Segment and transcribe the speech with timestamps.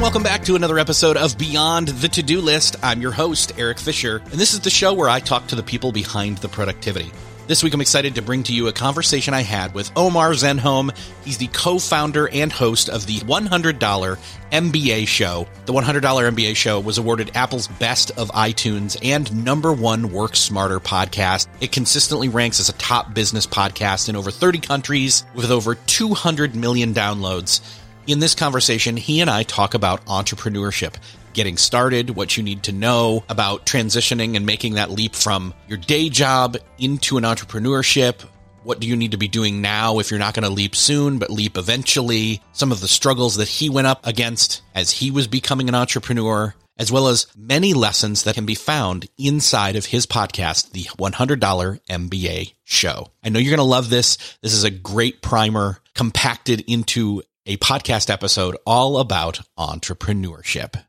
[0.00, 2.76] Welcome back to another episode of Beyond the To Do List.
[2.82, 5.62] I'm your host, Eric Fisher, and this is the show where I talk to the
[5.62, 7.10] people behind the productivity.
[7.48, 10.96] This week, I'm excited to bring to you a conversation I had with Omar Zenhom.
[11.24, 14.18] He's the co founder and host of the $100
[14.52, 15.48] MBA show.
[15.66, 20.78] The $100 MBA show was awarded Apple's Best of iTunes and number one Work Smarter
[20.78, 21.48] podcast.
[21.60, 26.54] It consistently ranks as a top business podcast in over 30 countries with over 200
[26.54, 27.60] million downloads.
[28.08, 30.94] In this conversation, he and I talk about entrepreneurship,
[31.34, 35.76] getting started, what you need to know about transitioning and making that leap from your
[35.76, 38.22] day job into an entrepreneurship.
[38.62, 41.18] What do you need to be doing now if you're not going to leap soon,
[41.18, 42.40] but leap eventually?
[42.52, 46.54] Some of the struggles that he went up against as he was becoming an entrepreneur,
[46.78, 51.80] as well as many lessons that can be found inside of his podcast, the $100
[51.90, 53.08] MBA show.
[53.22, 54.16] I know you're going to love this.
[54.40, 60.84] This is a great primer compacted into a podcast episode all about entrepreneurship.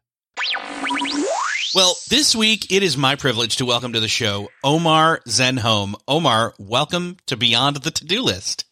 [1.74, 5.94] Well, this week it is my privilege to welcome to the show Omar Zenhom.
[6.06, 8.66] Omar, welcome to Beyond the To Do List.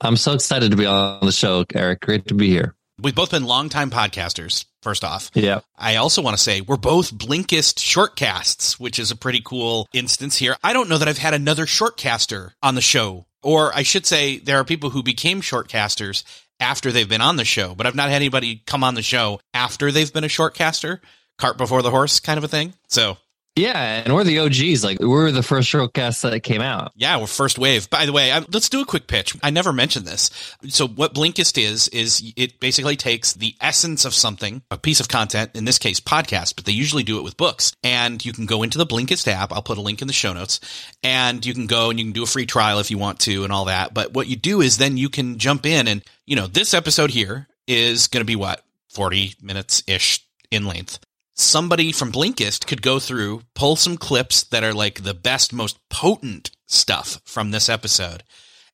[0.00, 2.00] I'm so excited to be on the show, Eric.
[2.00, 2.74] Great to be here.
[3.00, 5.30] We've both been longtime podcasters, first off.
[5.34, 5.60] Yeah.
[5.76, 10.36] I also want to say we're both Blinkist shortcasts, which is a pretty cool instance
[10.36, 10.56] here.
[10.64, 13.26] I don't know that I've had another shortcaster on the show.
[13.40, 16.24] Or I should say, there are people who became shortcasters
[16.60, 19.40] after they've been on the show, but I've not had anybody come on the show
[19.54, 21.00] after they've been a shortcaster,
[21.38, 22.74] cart before the horse kind of a thing.
[22.88, 23.16] So
[23.58, 24.84] yeah, and we're the OGs.
[24.84, 26.92] Like we're the first shortcast that came out.
[26.94, 27.90] Yeah, we're first wave.
[27.90, 29.36] By the way, I, let's do a quick pitch.
[29.42, 30.30] I never mentioned this.
[30.68, 35.08] So what Blinkist is is it basically takes the essence of something, a piece of
[35.08, 37.72] content, in this case podcast, but they usually do it with books.
[37.82, 39.52] And you can go into the Blinkist app.
[39.52, 40.60] I'll put a link in the show notes,
[41.02, 43.44] and you can go and you can do a free trial if you want to,
[43.44, 43.92] and all that.
[43.92, 47.10] But what you do is then you can jump in, and you know this episode
[47.10, 50.98] here is going to be what forty minutes ish in length
[51.38, 55.78] somebody from Blinkist could go through, pull some clips that are like the best, most
[55.88, 58.24] potent stuff from this episode.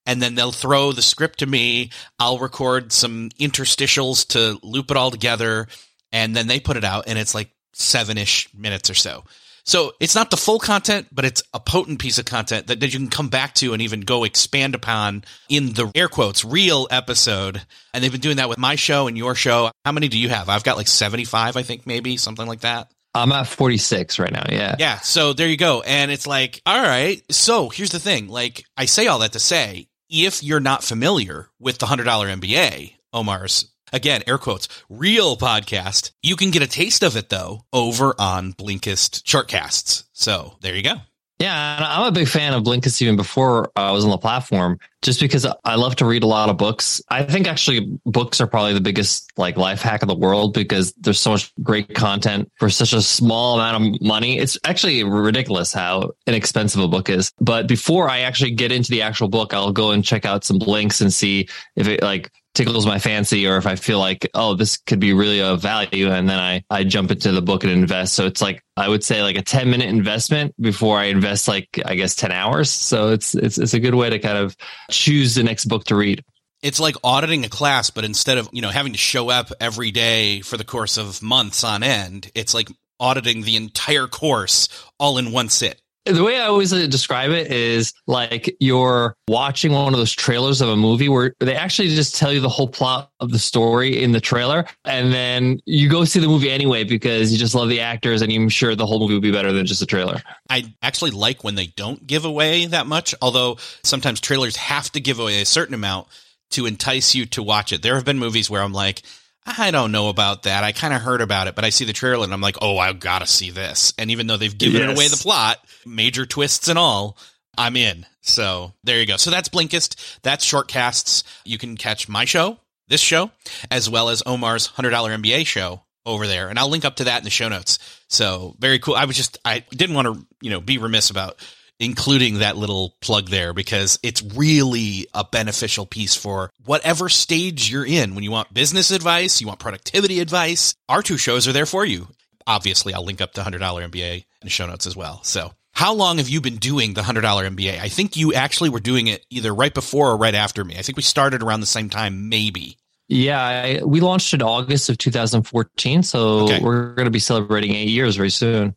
[0.07, 1.91] And then they'll throw the script to me.
[2.19, 5.67] I'll record some interstitials to loop it all together.
[6.13, 9.25] And then they put it out and it's like seven ish minutes or so.
[9.65, 12.93] So it's not the full content, but it's a potent piece of content that, that
[12.93, 16.87] you can come back to and even go expand upon in the air quotes real
[16.91, 17.63] episode.
[17.93, 19.71] And they've been doing that with my show and your show.
[19.85, 20.49] How many do you have?
[20.49, 22.91] I've got like 75, I think, maybe something like that.
[23.15, 24.45] I'm at 46 right now.
[24.51, 24.77] Yeah.
[24.79, 24.99] Yeah.
[24.99, 25.83] So there you go.
[25.83, 27.23] And it's like, all right.
[27.31, 28.29] So here's the thing.
[28.29, 32.95] Like I say all that to say, if you're not familiar with the $100 MBA,
[33.13, 36.11] Omar's again, air quotes, real podcast.
[36.23, 40.05] You can get a taste of it though over on Blinkist shortcasts.
[40.13, 40.97] So there you go.
[41.41, 44.79] Yeah, I'm a big fan of Blinkist even before uh, I was on the platform,
[45.03, 47.03] just because I love to read a lot of books.
[47.11, 50.93] I think actually books are probably the biggest like life hack of the world because
[50.93, 54.39] there's so much great content for such a small amount of money.
[54.39, 57.33] It's actually ridiculous how inexpensive a book is.
[57.41, 60.59] But before I actually get into the actual book, I'll go and check out some
[60.59, 64.55] links and see if it like tickles my fancy or if I feel like, oh,
[64.55, 66.11] this could be really of value.
[66.11, 68.15] And then I, I jump into the book and invest.
[68.15, 71.81] So it's like, I would say like a 10 minute investment before I invest like,
[71.85, 72.71] I guess 10 hours.
[72.71, 74.57] So it's, it's, it's a good way to kind of
[74.91, 76.25] choose the next book to read.
[76.63, 79.91] It's like auditing a class, but instead of, you know, having to show up every
[79.91, 82.69] day for the course of months on end, it's like
[82.99, 84.69] auditing the entire course
[84.99, 85.81] all in one sit.
[86.07, 90.69] The way I always describe it is like you're watching one of those trailers of
[90.69, 94.13] a movie where they actually just tell you the whole plot of the story in
[94.13, 94.67] the trailer.
[94.85, 98.31] And then you go see the movie anyway because you just love the actors and
[98.31, 100.21] you're sure the whole movie will be better than just a trailer.
[100.51, 105.01] I actually like when they don't give away that much, although sometimes trailers have to
[105.01, 106.09] give away a certain amount
[106.51, 107.81] to entice you to watch it.
[107.81, 109.03] There have been movies where I'm like,
[109.47, 110.65] I don't know about that.
[110.65, 112.79] I kind of heard about it, but I see the trailer and I'm like, oh,
[112.79, 113.93] I've got to see this.
[113.99, 114.97] And even though they've given yes.
[114.97, 117.19] away the plot, major twists and all,
[117.59, 118.07] I'm in.
[118.23, 119.17] So there you go.
[119.17, 120.21] So that's Blinkist.
[120.23, 121.25] That's Shortcasts.
[121.45, 122.59] You can catch my show,
[122.89, 123.31] this show,
[123.71, 126.49] as well as Omar's $100 MBA show over there.
[126.49, 127.79] And I'll link up to that in the show notes.
[128.09, 128.95] So very cool.
[128.95, 131.37] I was just, I didn't want to, you know, be remiss about
[131.81, 137.87] including that little plug there because it's really a beneficial piece for whatever stage you're
[137.87, 138.15] in.
[138.15, 141.85] When you want business advice, you want productivity advice, our two shows are there for
[141.85, 142.09] you.
[142.47, 145.23] Obviously, I'll link up the $100 MBA in the show notes as well.
[145.23, 147.81] So, how long have you been doing the $100 MBA?
[147.81, 150.77] I think you actually were doing it either right before or right after me.
[150.79, 152.77] I think we started around the same time, maybe.
[153.09, 156.03] Yeah, I, we launched in August of 2014.
[156.03, 156.61] So, okay.
[156.61, 158.77] we're going to be celebrating eight years very soon.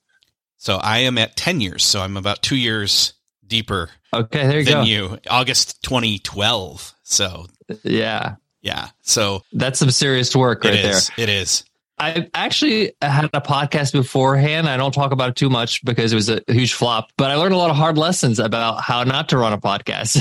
[0.58, 1.84] So I am at 10 years.
[1.84, 3.14] So I'm about two years
[3.46, 3.90] deeper.
[4.14, 4.82] Okay, there you than go.
[4.84, 5.20] you.
[5.30, 6.94] August 2012.
[7.04, 7.48] So
[7.84, 8.36] yeah.
[8.62, 8.90] Yeah.
[9.02, 11.00] So that's some serious work right there.
[11.18, 11.64] It is.
[12.00, 14.70] I actually had a podcast beforehand.
[14.70, 17.36] I don't talk about it too much because it was a huge flop, but I
[17.36, 20.20] learned a lot of hard lessons about how not to run a podcast.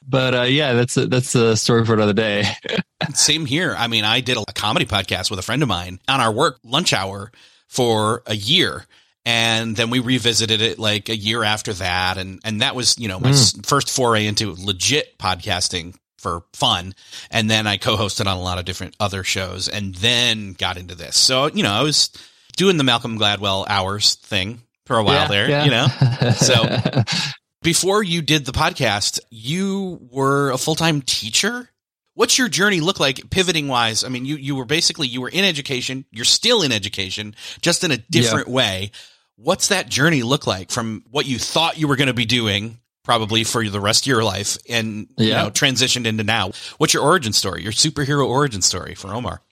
[0.08, 2.44] but uh, yeah, that's a, that's a story for another day.
[3.14, 3.74] Same here.
[3.76, 6.58] I mean, I did a comedy podcast with a friend of mine on our work
[6.64, 7.32] lunch hour
[7.68, 8.86] for a year
[9.24, 12.18] and then we revisited it like a year after that.
[12.18, 13.66] And and that was you know my mm.
[13.66, 16.94] first foray into legit podcasting for fun.
[17.30, 20.94] And then i co-hosted on a lot of different other shows and then got into
[20.94, 21.16] this.
[21.16, 22.10] So you know i was
[22.56, 25.64] doing the malcolm gladwell hours thing for a while yeah, there yeah.
[25.64, 26.32] you know?
[26.32, 27.04] So
[27.62, 31.68] before you did the podcast you were a full-time teacher?
[32.14, 35.28] What's your journey look like pivoting wise i mean you you were basically you were
[35.28, 36.04] in education.
[36.10, 38.54] You're still in education just in a different yeah.
[38.54, 38.90] way
[39.42, 42.78] what's that journey look like from what you thought you were going to be doing
[43.04, 45.26] probably for the rest of your life and yeah.
[45.26, 49.42] you know transitioned into now what's your origin story your superhero origin story for omar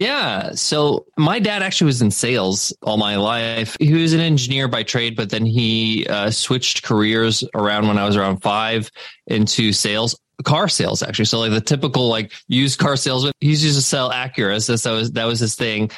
[0.00, 0.52] yeah.
[0.54, 3.76] So my dad actually was in sales all my life.
[3.78, 8.06] He was an engineer by trade, but then he uh, switched careers around when I
[8.06, 8.90] was around five
[9.26, 11.26] into sales car sales actually.
[11.26, 14.62] So like the typical like used car salesman, he used to sell Acura.
[14.62, 15.90] So that was that was his thing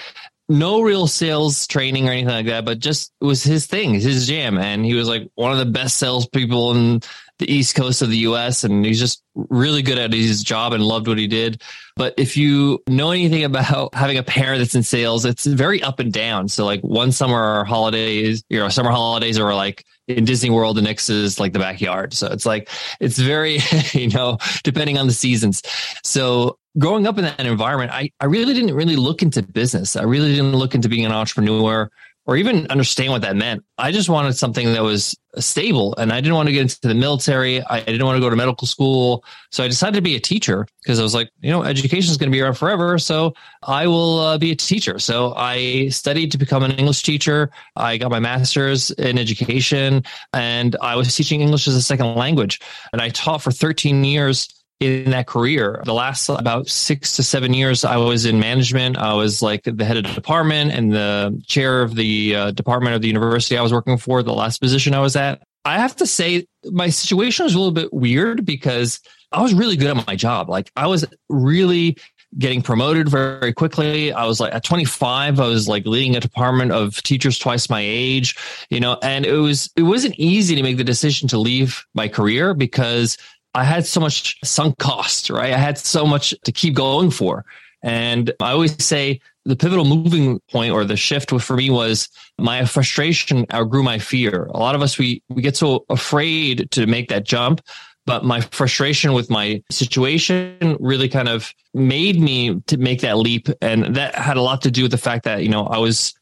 [0.52, 4.26] no real sales training or anything like that, but just it was his thing, his
[4.26, 4.58] jam.
[4.58, 7.00] And he was like one of the best salespeople in
[7.38, 8.62] the East Coast of the US.
[8.62, 11.62] And he's just really good at his job and loved what he did.
[11.96, 15.98] But if you know anything about having a parent that's in sales, it's very up
[15.98, 16.48] and down.
[16.48, 20.76] So like one summer or holidays, you know, summer holidays are like in Disney World,
[20.76, 22.12] the next is like the backyard.
[22.12, 22.68] So it's like,
[23.00, 23.58] it's very,
[23.92, 25.62] you know, depending on the seasons.
[26.02, 29.96] So growing up in that environment, I, I really didn't really look into business.
[29.96, 31.90] I really didn't look into being an entrepreneur
[32.26, 33.64] or even understand what that meant.
[33.78, 36.94] I just wanted something that was stable and I didn't want to get into the
[36.94, 37.62] military.
[37.62, 39.24] I didn't want to go to medical school.
[39.50, 42.16] So I decided to be a teacher because I was like, you know, education is
[42.16, 42.98] going to be around forever.
[42.98, 44.98] So I will uh, be a teacher.
[44.98, 47.50] So I studied to become an English teacher.
[47.74, 52.60] I got my master's in education and I was teaching English as a second language.
[52.92, 54.48] And I taught for 13 years
[54.82, 55.80] in that career.
[55.84, 58.98] The last about six to seven years, I was in management.
[58.98, 62.94] I was like the head of the department and the chair of the uh, department
[62.94, 65.42] of the university I was working for, the last position I was at.
[65.64, 69.76] I have to say, my situation was a little bit weird because I was really
[69.76, 70.50] good at my job.
[70.50, 71.96] Like, I was really
[72.38, 74.12] getting promoted very quickly.
[74.12, 77.82] I was like at 25, I was like leading a department of teachers twice my
[77.82, 78.36] age,
[78.70, 82.08] you know, and it was, it wasn't easy to make the decision to leave my
[82.08, 83.18] career because
[83.54, 85.52] I had so much sunk cost, right?
[85.52, 87.44] I had so much to keep going for.
[87.82, 92.64] And I always say the pivotal moving point or the shift for me was my
[92.64, 94.44] frustration outgrew my fear.
[94.54, 97.60] A lot of us, we, we get so afraid to make that jump,
[98.06, 103.48] but my frustration with my situation really kind of made me to make that leap.
[103.60, 106.14] And that had a lot to do with the fact that, you know, I was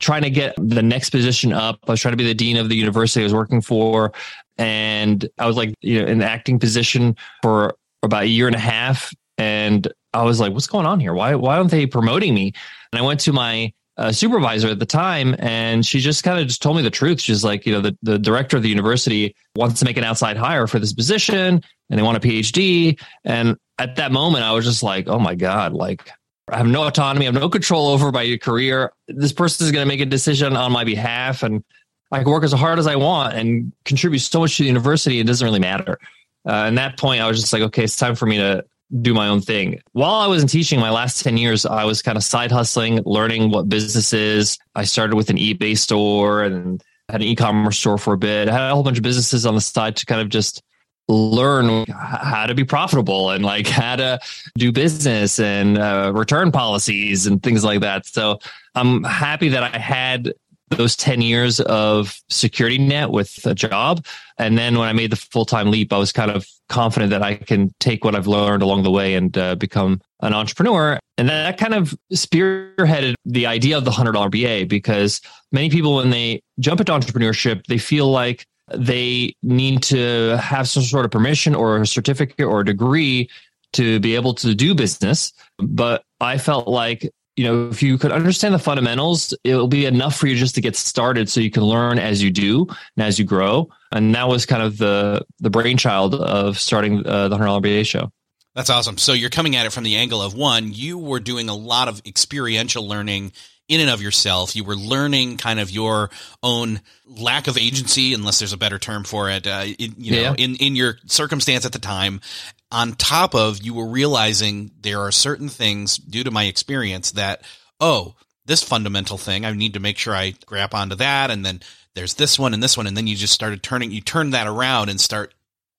[0.00, 1.80] trying to get the next position up.
[1.88, 4.12] I was trying to be the dean of the university I was working for.
[4.58, 8.60] And I was like, you know, in acting position for about a year and a
[8.60, 9.12] half.
[9.38, 11.14] And I was like, what's going on here?
[11.14, 12.52] Why, why aren't they promoting me?
[12.92, 16.46] And I went to my uh, supervisor at the time and she just kind of
[16.46, 17.20] just told me the truth.
[17.20, 20.36] She's like, you know, the, the director of the university wants to make an outside
[20.36, 23.00] hire for this position and they want a PhD.
[23.24, 26.10] And at that moment, I was just like, oh my God, like
[26.50, 28.92] I have no autonomy, I have no control over my career.
[29.08, 31.62] This person is going to make a decision on my behalf, and
[32.10, 35.20] I can work as hard as I want and contribute so much to the university.
[35.20, 35.98] It doesn't really matter.
[36.46, 38.64] Uh, and that point, I was just like, okay, it's time for me to
[39.02, 39.80] do my own thing.
[39.92, 43.02] While I was in teaching my last 10 years, I was kind of side hustling,
[43.04, 44.58] learning what business is.
[44.74, 48.48] I started with an eBay store and had an e-commerce store for a bit.
[48.48, 50.62] I had a whole bunch of businesses on the side to kind of just
[51.08, 54.20] learn how to be profitable and like how to
[54.56, 58.06] do business and uh, return policies and things like that.
[58.06, 58.38] So
[58.74, 60.32] I'm happy that I had
[60.70, 64.04] those 10 years of security net with a job.
[64.38, 67.22] And then when I made the full time leap, I was kind of confident that
[67.22, 70.98] I can take what I've learned along the way and uh, become an entrepreneur.
[71.16, 75.20] And that kind of spearheaded the idea of the $100 MBA because
[75.52, 80.82] many people, when they jump into entrepreneurship, they feel like they need to have some
[80.82, 83.28] sort of permission or a certificate or a degree
[83.72, 85.32] to be able to do business.
[85.58, 90.16] But I felt like, you know, if you could understand the fundamentals, it'll be enough
[90.16, 92.66] for you just to get started so you can learn as you do
[92.96, 93.70] and as you grow.
[93.92, 98.10] And that was kind of the the brainchild of starting uh, the $100 MBA show.
[98.56, 98.98] That's awesome.
[98.98, 101.86] So you're coming at it from the angle of one, you were doing a lot
[101.86, 103.30] of experiential learning
[103.68, 104.56] in and of yourself.
[104.56, 106.10] You were learning kind of your
[106.42, 110.20] own lack of agency, unless there's a better term for it, uh, in, you know,
[110.22, 110.34] yeah.
[110.36, 112.20] in, in your circumstance at the time.
[112.70, 117.42] On top of you were realizing there are certain things due to my experience that,
[117.80, 121.30] oh, this fundamental thing, I need to make sure I grab onto that.
[121.30, 121.60] And then
[121.94, 122.86] there's this one and this one.
[122.86, 125.34] And then you just started turning, you turn that around and start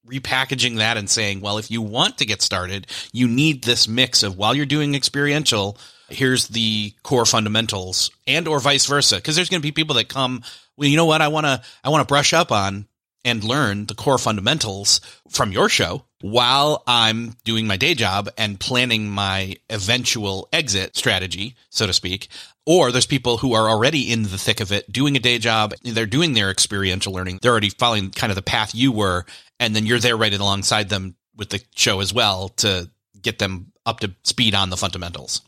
[0.07, 4.23] repackaging that and saying, well, if you want to get started, you need this mix
[4.23, 5.77] of while you're doing experiential,
[6.09, 10.09] here's the core fundamentals and or vice versa because there's going to be people that
[10.09, 10.43] come
[10.75, 12.87] well you know what i want to i want to brush up on
[13.29, 18.59] and learn the core fundamentals from your show while i'm doing my day job and
[18.59, 22.27] planning my eventual exit strategy so to speak.
[22.65, 25.73] Or there's people who are already in the thick of it doing a day job.
[25.81, 27.39] They're doing their experiential learning.
[27.41, 29.25] They're already following kind of the path you were.
[29.59, 33.71] And then you're there right alongside them with the show as well to get them
[33.85, 35.41] up to speed on the fundamentals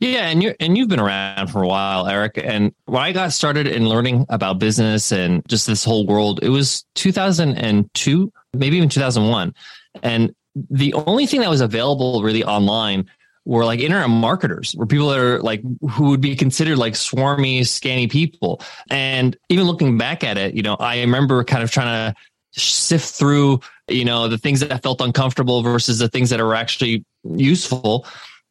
[0.00, 2.38] yeah, and you and you've been around for a while, Eric.
[2.42, 6.48] And when I got started in learning about business and just this whole world, it
[6.48, 9.54] was 2002, maybe even 2001.
[10.02, 10.34] And
[10.70, 13.08] the only thing that was available really online
[13.44, 17.66] were like internet marketers, were people that are like who would be considered like swarmy,
[17.66, 18.60] scanny people.
[18.90, 23.14] And even looking back at it, you know, I remember kind of trying to sift
[23.14, 28.06] through, you know, the things that felt uncomfortable versus the things that are actually useful.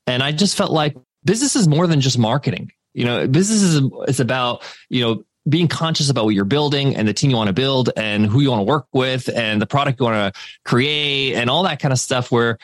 [0.05, 2.71] And I just felt like business is more than just marketing.
[2.93, 7.07] You know, business is it's about, you know, being conscious about what you're building and
[7.07, 9.65] the team you want to build and who you want to work with and the
[9.65, 12.57] product you want to create and all that kind of stuff where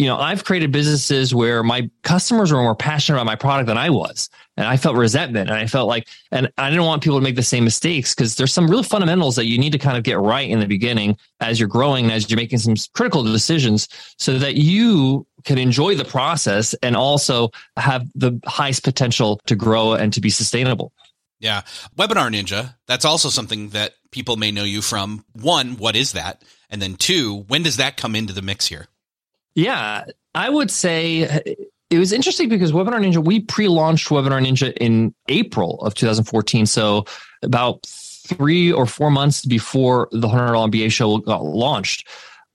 [0.00, 3.76] you know, I've created businesses where my customers were more passionate about my product than
[3.76, 4.30] I was.
[4.60, 7.34] And I felt resentment and I felt like, and I didn't want people to make
[7.34, 10.18] the same mistakes because there's some real fundamentals that you need to kind of get
[10.18, 13.88] right in the beginning as you're growing and as you're making some critical decisions
[14.18, 17.48] so that you can enjoy the process and also
[17.78, 20.92] have the highest potential to grow and to be sustainable.
[21.38, 21.62] Yeah.
[21.96, 25.24] Webinar Ninja, that's also something that people may know you from.
[25.32, 26.42] One, what is that?
[26.68, 28.88] And then two, when does that come into the mix here?
[29.54, 31.56] Yeah, I would say
[31.90, 36.66] it was interesting because Webinar Ninja, we pre launched Webinar Ninja in April of 2014.
[36.66, 37.04] So
[37.42, 42.08] about three or four months before the $100 MBA show got launched.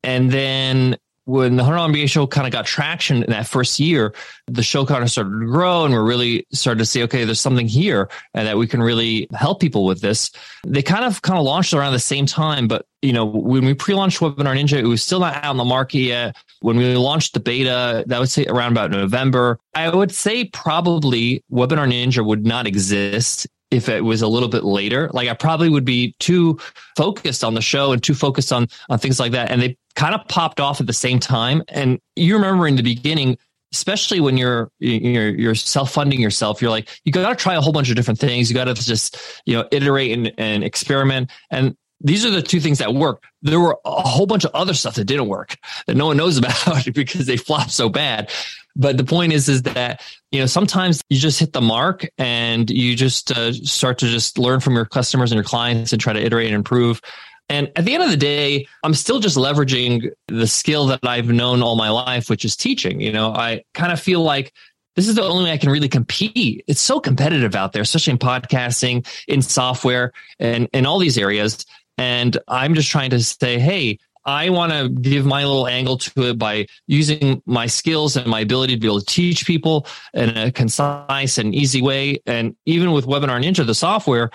[0.04, 4.14] And then when the $100 MBA show kind of got traction in that first year,
[4.48, 7.42] the show kind of started to grow and we're really started to see, okay, there's
[7.42, 10.32] something here and that we can really help people with this.
[10.66, 13.74] They kind of kind of launched around the same time, but you know, when we
[13.74, 16.36] pre-launched Webinar Ninja, it was still not out in the market yet.
[16.62, 19.60] When we launched the beta, that would say around about November.
[19.74, 24.64] I would say probably Webinar Ninja would not exist if it was a little bit
[24.64, 25.10] later.
[25.12, 26.60] Like I probably would be too
[26.96, 29.52] focused on the show and too focused on on things like that.
[29.52, 31.64] And they kind of popped off at the same time.
[31.68, 33.38] And you remember in the beginning,
[33.74, 37.90] especially when you're you're you're self-funding yourself, you're like, you gotta try a whole bunch
[37.90, 38.50] of different things.
[38.50, 41.32] You gotta just, you know, iterate and, and experiment.
[41.50, 43.24] And these are the two things that work.
[43.42, 45.56] There were a whole bunch of other stuff that didn't work
[45.88, 48.32] that no one knows about because they flopped so bad.
[48.78, 52.70] But the point is, is that, you know, sometimes you just hit the mark and
[52.70, 56.12] you just uh, start to just learn from your customers and your clients and try
[56.12, 57.02] to iterate and improve.
[57.50, 61.28] And at the end of the day, I'm still just leveraging the skill that I've
[61.28, 63.00] known all my life, which is teaching.
[63.00, 64.52] You know, I kind of feel like
[64.96, 66.64] this is the only way I can really compete.
[66.68, 71.66] It's so competitive out there, especially in podcasting, in software, and in all these areas.
[71.98, 76.30] And I'm just trying to say, hey, I want to give my little angle to
[76.30, 79.86] it by using my skills and my ability to be able to teach people
[80.16, 82.22] in a concise and easy way.
[82.26, 84.32] And even with Webinar Ninja, the software,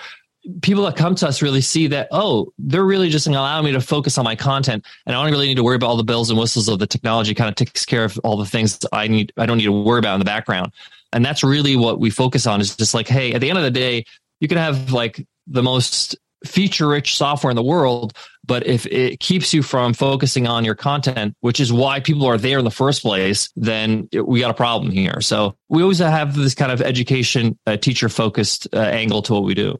[0.61, 3.81] people that come to us really see that, oh, they're really just allowing me to
[3.81, 4.85] focus on my content.
[5.05, 6.87] And I don't really need to worry about all the bells and whistles of the
[6.87, 9.71] technology kind of takes care of all the things I need, I don't need to
[9.71, 10.71] worry about in the background.
[11.13, 13.63] And that's really what we focus on is just like, hey, at the end of
[13.63, 14.05] the day,
[14.39, 18.13] you can have like the most feature rich software in the world,
[18.45, 22.37] but if it keeps you from focusing on your content, which is why people are
[22.37, 25.21] there in the first place, then we got a problem here.
[25.21, 29.43] So we always have this kind of education, uh, teacher focused uh, angle to what
[29.43, 29.79] we do.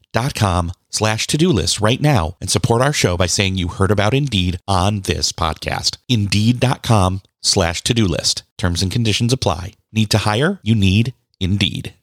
[0.89, 4.59] slash to-do list right now and support our show by saying you heard about Indeed
[4.67, 5.97] on this podcast.
[6.09, 8.43] Indeed.com slash to-do list.
[8.57, 9.73] Terms and conditions apply.
[9.91, 10.59] Need to hire?
[10.63, 11.93] You need Indeed.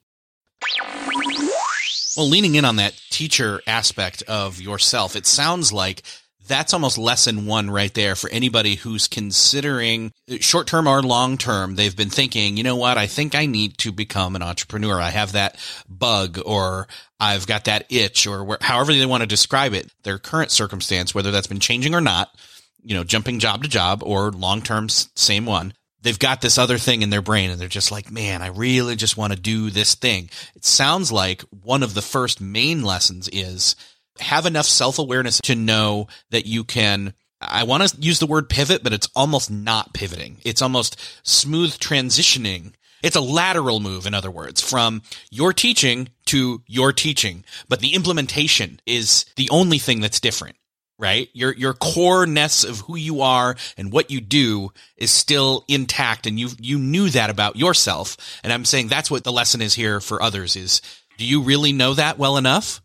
[2.17, 6.03] Well, leaning in on that teacher aspect of yourself, it sounds like
[6.49, 11.77] that's almost lesson one right there for anybody who's considering short term or long term.
[11.77, 12.99] They've been thinking, you know what?
[12.99, 15.01] I think I need to become an entrepreneur.
[15.01, 15.57] I have that
[15.89, 16.89] bug or
[17.21, 21.15] I've got that itch or where, however they want to describe it, their current circumstance,
[21.15, 22.35] whether that's been changing or not,
[22.83, 26.79] you know, jumping job to job or long term, same one they've got this other
[26.79, 29.71] thing in their brain and they're just like, man, I really just want to do
[29.71, 30.31] this thing.
[30.55, 33.77] It sounds like one of the first main lessons is
[34.21, 37.15] have enough self awareness to know that you can.
[37.41, 40.39] I want to use the word pivot, but it's almost not pivoting.
[40.45, 42.73] It's almost smooth transitioning.
[43.01, 47.95] It's a lateral move, in other words, from your teaching to your teaching, but the
[47.95, 50.57] implementation is the only thing that's different
[50.99, 51.29] right?
[51.33, 56.39] Your your coreness of who you are and what you do is still intact and
[56.39, 58.17] you you knew that about yourself.
[58.43, 60.83] And I'm saying that's what the lesson is here for others is
[61.17, 62.83] do you really know that well enough?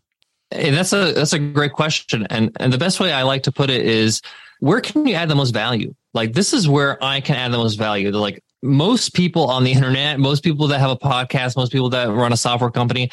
[0.50, 2.26] Hey, that's a that's a great question.
[2.30, 4.20] And and the best way I like to put it is
[4.60, 5.94] where can you add the most value?
[6.12, 8.10] Like this is where I can add the most value.
[8.10, 11.90] They're like most people on the internet, most people that have a podcast, most people
[11.90, 13.10] that run a software company,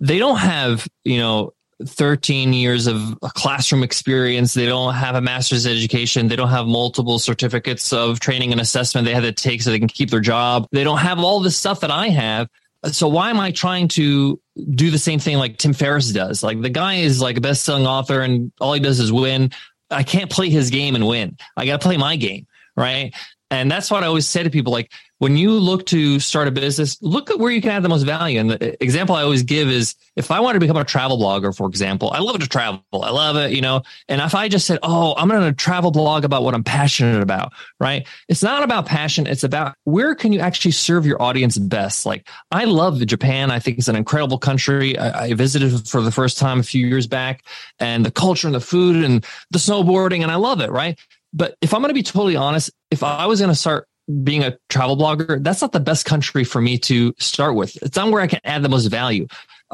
[0.00, 1.52] they don't have, you know,
[1.86, 4.52] 13 years of classroom experience.
[4.52, 6.28] They don't have a master's education.
[6.28, 9.78] They don't have multiple certificates of training and assessment they had to take so they
[9.78, 10.66] can keep their job.
[10.72, 12.48] They don't have all this stuff that I have.
[12.84, 16.42] So why am I trying to do the same thing like Tim Ferriss does?
[16.42, 19.50] Like the guy is like a best-selling author and all he does is win.
[19.90, 21.36] I can't play his game and win.
[21.56, 22.46] I got to play my game,
[22.76, 23.14] right?
[23.50, 26.50] And that's what I always say to people like when you look to start a
[26.50, 28.40] business, look at where you can add the most value.
[28.40, 31.18] And the uh, example I always give is if I want to become a travel
[31.18, 32.82] blogger, for example, I love to travel.
[32.94, 33.82] I love it, you know.
[34.08, 37.22] And if I just said, Oh, I'm going to travel blog about what I'm passionate
[37.22, 38.08] about, right?
[38.28, 39.26] It's not about passion.
[39.26, 42.06] It's about where can you actually serve your audience best?
[42.06, 43.50] Like I love Japan.
[43.50, 44.96] I think it's an incredible country.
[44.96, 47.44] I, I visited for the first time a few years back
[47.78, 50.98] and the culture and the food and the snowboarding and I love it, right?
[51.32, 53.86] But if I'm going to be totally honest, if I was going to start
[54.22, 57.76] being a travel blogger, that's not the best country for me to start with.
[57.82, 59.26] It's not where I can add the most value.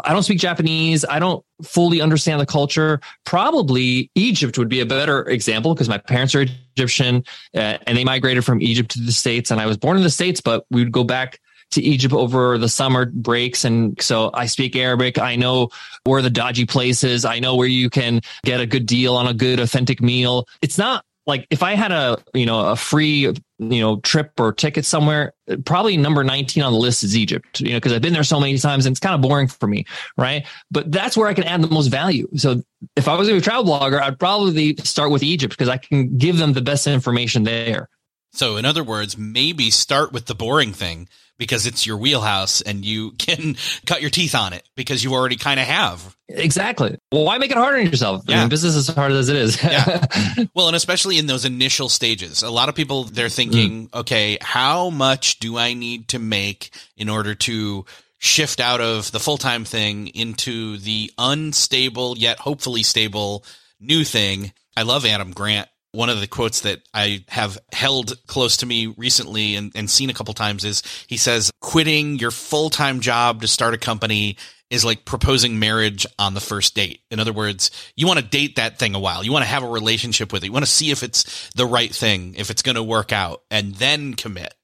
[0.05, 1.07] I don't speak Japanese.
[1.09, 3.01] I don't fully understand the culture.
[3.25, 6.45] Probably Egypt would be a better example because my parents are
[6.77, 9.51] Egyptian uh, and they migrated from Egypt to the States.
[9.51, 11.41] And I was born in the States, but we would go back
[11.71, 13.65] to Egypt over the summer breaks.
[13.65, 15.19] And so I speak Arabic.
[15.19, 15.71] I know
[16.05, 17.25] where the dodgy places.
[17.25, 20.47] I know where you can get a good deal on a good authentic meal.
[20.61, 24.53] It's not like if I had a you know a free you know trip or
[24.53, 25.33] ticket somewhere,
[25.65, 27.61] probably number 19 on the list is Egypt.
[27.61, 29.67] You know, because I've been there so many times and it's kind of boring for
[29.67, 29.85] me,
[30.17, 30.47] right?
[30.71, 32.29] But that's where I can add the most value.
[32.37, 32.63] So
[32.97, 36.39] if I was a travel blogger, I'd probably start with Egypt because I can give
[36.39, 37.89] them the best information there.
[38.33, 41.09] So, in other words, maybe start with the boring thing
[41.39, 45.37] because it's your wheelhouse and you can cut your teeth on it because you already
[45.37, 46.17] kind of have.
[46.29, 46.99] Exactly.
[47.13, 48.25] Well, why make it harder on yourself?
[48.27, 48.39] Yeah.
[48.39, 49.63] I mean, business is hard as it is.
[49.63, 50.05] yeah.
[50.55, 54.01] Well, and especially in those initial stages, a lot of people, they're thinking, mm.
[54.01, 57.85] okay, how much do I need to make in order to
[58.19, 63.45] shift out of the full time thing into the unstable yet hopefully stable
[63.81, 64.53] new thing?
[64.77, 68.87] I love Adam Grant one of the quotes that I have held close to me
[68.87, 73.41] recently and, and seen a couple times is he says, quitting your full time job
[73.41, 74.37] to start a company
[74.69, 77.01] is like proposing marriage on the first date.
[77.11, 79.25] In other words, you want to date that thing a while.
[79.25, 80.47] You want to have a relationship with it.
[80.47, 83.43] You want to see if it's the right thing, if it's going to work out,
[83.51, 84.55] and then commit.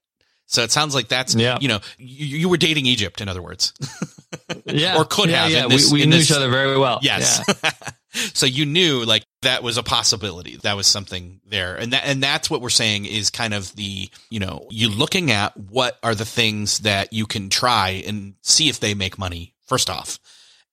[0.47, 1.57] So it sounds like that's, yeah.
[1.61, 3.73] you know, you, you were dating Egypt, in other words.
[4.66, 4.99] yeah.
[4.99, 5.51] Or could yeah, have.
[5.51, 6.99] Yeah, this, we, we knew this, each other very well.
[7.01, 7.42] Yes.
[7.62, 7.71] Yeah.
[8.12, 10.57] so you knew like that was a possibility.
[10.59, 11.77] That was something there.
[11.77, 15.31] And that, and that's what we're saying is kind of the, you know, you looking
[15.31, 19.55] at what are the things that you can try and see if they make money
[19.66, 20.18] first off,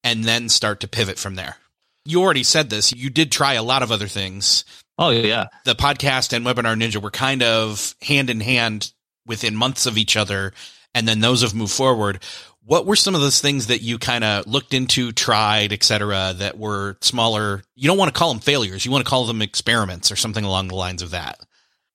[0.04, 1.56] and then start to pivot from there.
[2.06, 2.92] You already said this.
[2.92, 4.66] You did try a lot of other things.
[4.98, 5.48] Oh yeah.
[5.64, 8.92] The podcast and Webinar Ninja were kind of hand in hand
[9.26, 10.54] within months of each other.
[10.94, 12.24] And then those have moved forward
[12.70, 16.36] what were some of those things that you kind of looked into, tried, et cetera,
[16.38, 17.64] that were smaller?
[17.74, 18.86] You don't want to call them failures.
[18.86, 21.40] You want to call them experiments or something along the lines of that.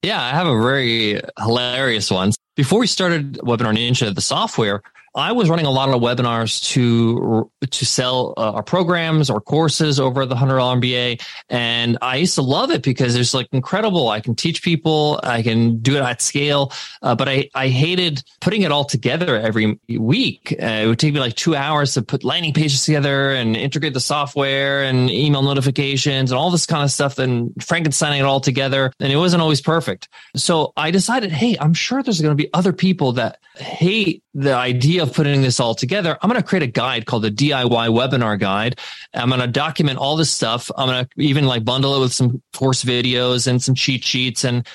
[0.02, 2.32] Yeah, I have a very hilarious one.
[2.56, 4.80] Before we started Webinar Ninja, the software,
[5.16, 10.00] I was running a lot of webinars to to sell uh, our programs or courses
[10.00, 14.08] over the hundred dollar MBA, and I used to love it because it's like incredible.
[14.08, 18.24] I can teach people, I can do it at scale, uh, but I I hated
[18.40, 20.52] putting it all together every week.
[20.60, 23.94] Uh, it would take me like two hours to put landing pages together and integrate
[23.94, 28.40] the software and email notifications and all this kind of stuff, and Frankensteining it all
[28.40, 30.08] together, and it wasn't always perfect.
[30.34, 34.54] So I decided, hey, I'm sure there's going to be other people that hate the
[34.54, 37.68] idea of putting this all together, I'm going to create a guide called the DIY
[37.68, 38.80] webinar guide.
[39.14, 40.70] I'm going to document all this stuff.
[40.76, 44.44] I'm going to even like bundle it with some course videos and some cheat sheets
[44.44, 44.66] and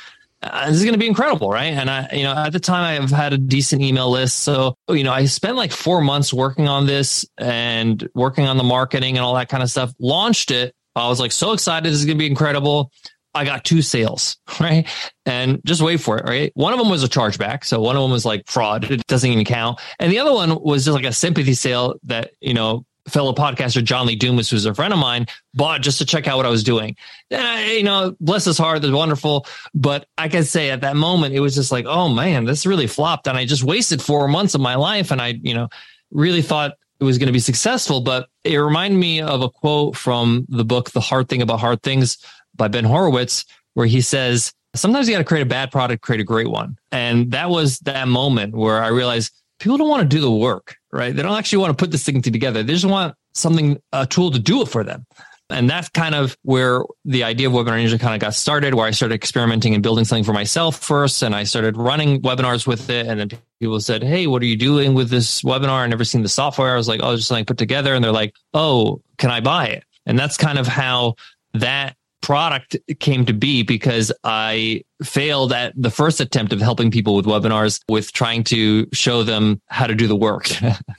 [0.41, 1.73] uh, this is going to be incredible, right?
[1.73, 4.39] And I, you know, at the time I've had a decent email list.
[4.39, 8.63] So, you know, I spent like four months working on this and working on the
[8.63, 9.93] marketing and all that kind of stuff.
[9.99, 10.73] Launched it.
[10.95, 11.91] I was like so excited.
[11.91, 12.91] This is going to be incredible.
[13.33, 14.87] I got two sales, right?
[15.25, 16.51] And just wait for it, right?
[16.55, 17.63] One of them was a chargeback.
[17.63, 18.89] So one of them was like fraud.
[18.89, 19.79] It doesn't even count.
[19.99, 23.83] And the other one was just like a sympathy sale that, you know, fellow podcaster
[23.83, 26.49] John Lee Dumas, who's a friend of mine, bought just to check out what I
[26.49, 26.95] was doing.
[27.29, 29.45] You know, bless his heart, that's wonderful.
[29.73, 32.87] But I can say at that moment, it was just like, oh man, this really
[32.87, 33.27] flopped.
[33.27, 35.11] And I just wasted four months of my life.
[35.11, 35.69] And I, you know,
[36.11, 38.01] really thought it was going to be successful.
[38.01, 41.81] But it reminded me of a quote from the book, The Hard Thing About Hard
[41.81, 42.17] Things
[42.59, 46.21] by Ben Horowitz, where he says, sometimes you got to create a bad product, create
[46.21, 46.77] a great one.
[46.91, 50.75] And that was that moment where I realized people don't want to do the work,
[50.91, 51.15] right?
[51.15, 52.61] They don't actually want to put this thing together.
[52.61, 55.05] They just want something, a tool to do it for them.
[55.51, 58.85] And that's kind of where the idea of Webinar Ninja kind of got started, where
[58.85, 61.23] I started experimenting and building something for myself first.
[61.23, 63.07] And I started running webinars with it.
[63.07, 65.81] And then people said, Hey, what are you doing with this webinar?
[65.81, 66.73] I never seen the software.
[66.73, 67.95] I was like, Oh, just something put together.
[67.95, 69.83] And they're like, Oh, can I buy it?
[70.05, 71.15] And that's kind of how
[71.55, 77.15] that product came to be because I failed at the first attempt of helping people
[77.15, 80.49] with webinars with trying to show them how to do the work.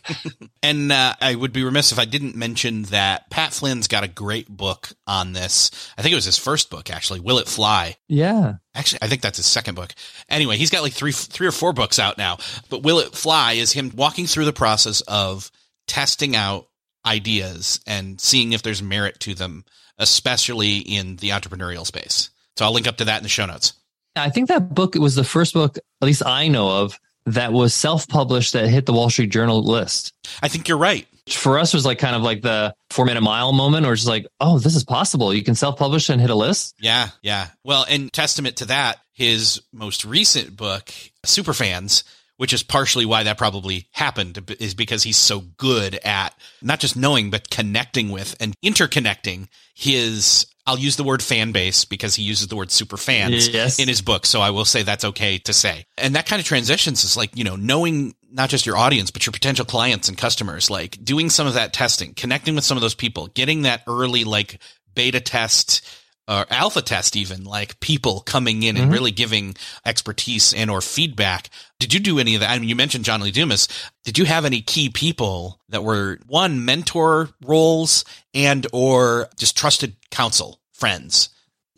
[0.62, 4.08] and uh, I would be remiss if I didn't mention that Pat Flynn's got a
[4.08, 5.70] great book on this.
[5.98, 7.20] I think it was his first book, actually.
[7.20, 7.96] Will It Fly?
[8.08, 8.54] Yeah.
[8.74, 9.94] Actually, I think that's his second book.
[10.28, 12.38] Anyway, he's got like three, three or four books out now.
[12.70, 15.50] But Will It Fly is him walking through the process of
[15.86, 16.68] testing out
[17.04, 19.64] ideas and seeing if there's merit to them
[20.00, 22.30] especially in the entrepreneurial space.
[22.56, 23.74] So I'll link up to that in the show notes.
[24.16, 27.74] I think that book was the first book, at least I know of, that was
[27.74, 30.12] self-published that hit the Wall Street Journal list.
[30.42, 31.06] I think you're right.
[31.28, 34.26] For us, was like kind of like the four minute mile moment, or just like,
[34.40, 35.32] oh, this is possible.
[35.32, 36.74] You can self-publish and hit a list.
[36.80, 37.48] Yeah, yeah.
[37.62, 40.92] Well, and testament to that, his most recent book,
[41.24, 42.02] Superfans,
[42.40, 46.96] which is partially why that probably happened is because he's so good at not just
[46.96, 52.22] knowing but connecting with and interconnecting his I'll use the word fan base because he
[52.22, 53.78] uses the word super fans yes.
[53.78, 55.84] in his book so I will say that's okay to say.
[55.98, 59.26] And that kind of transitions is like, you know, knowing not just your audience but
[59.26, 62.80] your potential clients and customers like doing some of that testing, connecting with some of
[62.80, 64.62] those people, getting that early like
[64.94, 65.86] beta test
[66.30, 68.84] or alpha test even like people coming in mm-hmm.
[68.84, 71.50] and really giving expertise and or feedback.
[71.80, 72.50] Did you do any of that?
[72.50, 73.68] I mean you mentioned john lee dumas.
[74.04, 79.96] Did you have any key people that were one mentor roles and or just trusted
[80.10, 81.30] counsel friends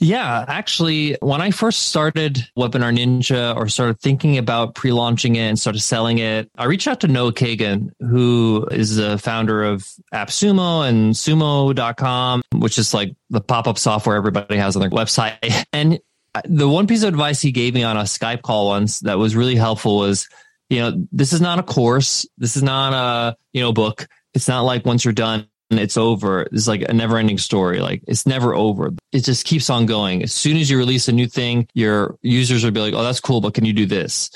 [0.02, 5.42] Yeah, actually, when I first started Webinar Ninja or started thinking about pre launching it
[5.42, 9.88] and started selling it, I reached out to Noah Kagan, who is the founder of
[10.12, 15.38] AppSumo and sumo.com, which is like the pop up software everybody has on their website.
[15.72, 16.00] And
[16.44, 19.36] the one piece of advice he gave me on a Skype call once that was
[19.36, 20.28] really helpful was,
[20.68, 22.26] you know, this is not a course.
[22.38, 24.08] This is not a, you know, book.
[24.34, 25.46] It's not like once you're done,
[25.78, 26.42] it's over.
[26.52, 27.80] It's like a never ending story.
[27.80, 28.90] Like it's never over.
[29.12, 30.22] It just keeps on going.
[30.22, 33.20] As soon as you release a new thing, your users will be like, Oh, that's
[33.20, 34.30] cool, but can you do this?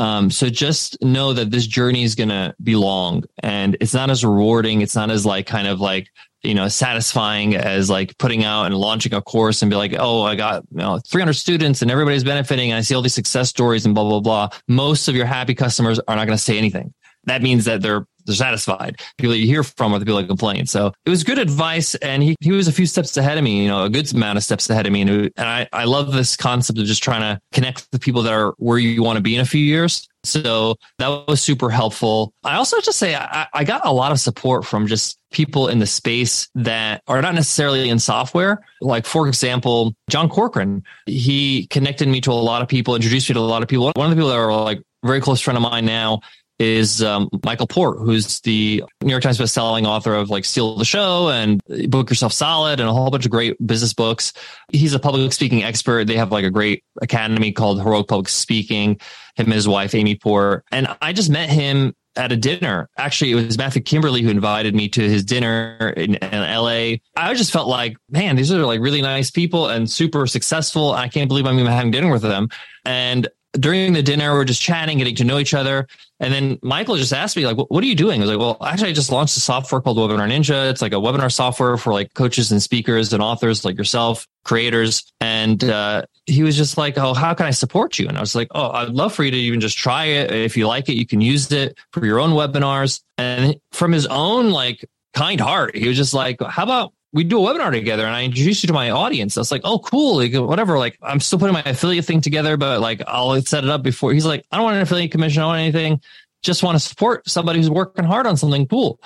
[0.00, 4.08] Um, so just know that this journey is going to be long and it's not
[4.08, 4.80] as rewarding.
[4.80, 6.08] It's not as like kind of like,
[6.42, 10.22] you know, satisfying as like putting out and launching a course and be like, oh,
[10.22, 12.70] I got you know, 300 students and everybody's benefiting.
[12.70, 14.48] And I see all these success stories and blah, blah, blah.
[14.66, 16.94] Most of your happy customers are not going to say anything.
[17.24, 19.00] That means that they're they're satisfied.
[19.18, 20.66] People you hear from are the people that complain.
[20.66, 21.94] So it was good advice.
[21.96, 24.38] And he, he was a few steps ahead of me, you know, a good amount
[24.38, 25.02] of steps ahead of me.
[25.02, 28.32] And, I, I love this concept of just trying to connect with the people that
[28.32, 30.08] are where you want to be in a few years.
[30.22, 32.34] So that was super helpful.
[32.44, 35.68] I also have to say I, I got a lot of support from just people
[35.68, 38.60] in the space that are not necessarily in software.
[38.82, 43.34] Like, for example, John Corcoran, he connected me to a lot of people, introduced me
[43.34, 43.92] to a lot of people.
[43.94, 46.20] One of the people that are like very close friend of mine now
[46.60, 50.84] is um, Michael Port, who's the New York Times best-selling author of like Steal the
[50.84, 54.34] Show and Book Yourself Solid and a whole bunch of great business books.
[54.68, 56.06] He's a public speaking expert.
[56.06, 59.00] They have like a great academy called Heroic Public Speaking.
[59.36, 62.90] Him and his wife Amy Port, and I just met him at a dinner.
[62.98, 66.96] Actually, it was Matthew Kimberly who invited me to his dinner in, in, LA.
[67.16, 70.92] I just felt like, man, these are like really nice people and super successful.
[70.92, 72.48] I can't believe I'm even having dinner with them.
[72.84, 75.86] And during the dinner, we're just chatting, getting to know each other.
[76.20, 78.20] And then Michael just asked me, like, what are you doing?
[78.20, 80.70] I was like, well, actually, I just launched a software called Webinar Ninja.
[80.70, 85.10] It's like a webinar software for like coaches and speakers and authors like yourself, creators.
[85.22, 88.06] And uh, he was just like, oh, how can I support you?
[88.06, 90.30] And I was like, oh, I'd love for you to even just try it.
[90.30, 93.00] If you like it, you can use it for your own webinars.
[93.16, 97.44] And from his own like kind heart, he was just like, how about we do
[97.44, 99.36] a webinar together and I introduce you to my audience.
[99.36, 100.16] I was like, oh, cool.
[100.16, 100.78] Like, whatever.
[100.78, 104.12] Like, I'm still putting my affiliate thing together, but like, I'll set it up before.
[104.12, 105.42] He's like, I don't want an affiliate commission.
[105.42, 106.00] I want anything.
[106.42, 109.00] Just want to support somebody who's working hard on something cool.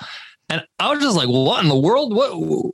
[0.47, 2.15] And I was just like, what in the world?
[2.15, 2.31] What,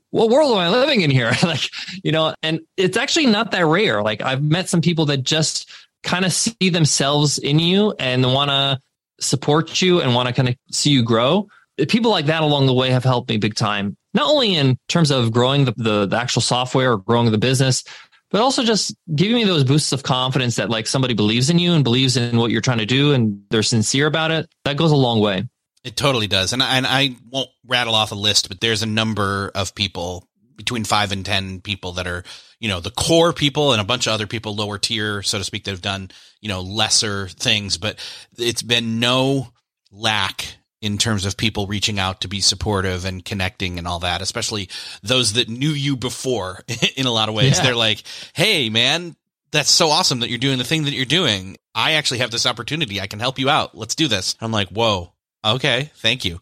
[0.09, 1.31] what world am I living in here?
[1.43, 1.61] like,
[2.03, 4.03] you know, and it's actually not that rare.
[4.03, 5.69] Like, I've met some people that just
[6.03, 8.79] kind of see themselves in you and want to
[9.25, 11.47] support you and want to kind of see you grow
[11.87, 15.11] people like that along the way have helped me big time, not only in terms
[15.11, 17.83] of growing the, the, the, actual software or growing the business,
[18.29, 21.73] but also just giving me those boosts of confidence that like somebody believes in you
[21.73, 24.49] and believes in what you're trying to do and they're sincere about it.
[24.63, 25.47] That goes a long way.
[25.83, 26.53] It totally does.
[26.53, 30.27] And I, and I won't rattle off a list, but there's a number of people
[30.55, 32.23] between five and 10 people that are,
[32.59, 35.43] you know, the core people and a bunch of other people lower tier, so to
[35.43, 37.97] speak, that have done, you know, lesser things, but
[38.37, 39.47] it's been no
[39.91, 40.45] lack
[40.81, 44.67] in terms of people reaching out to be supportive and connecting and all that, especially
[45.03, 46.61] those that knew you before
[46.97, 47.57] in a lot of ways.
[47.57, 47.65] Yeah.
[47.65, 49.15] They're like, Hey, man,
[49.51, 51.57] that's so awesome that you're doing the thing that you're doing.
[51.75, 52.99] I actually have this opportunity.
[52.99, 53.77] I can help you out.
[53.77, 54.35] Let's do this.
[54.41, 55.13] I'm like, whoa,
[55.45, 56.41] okay, thank you.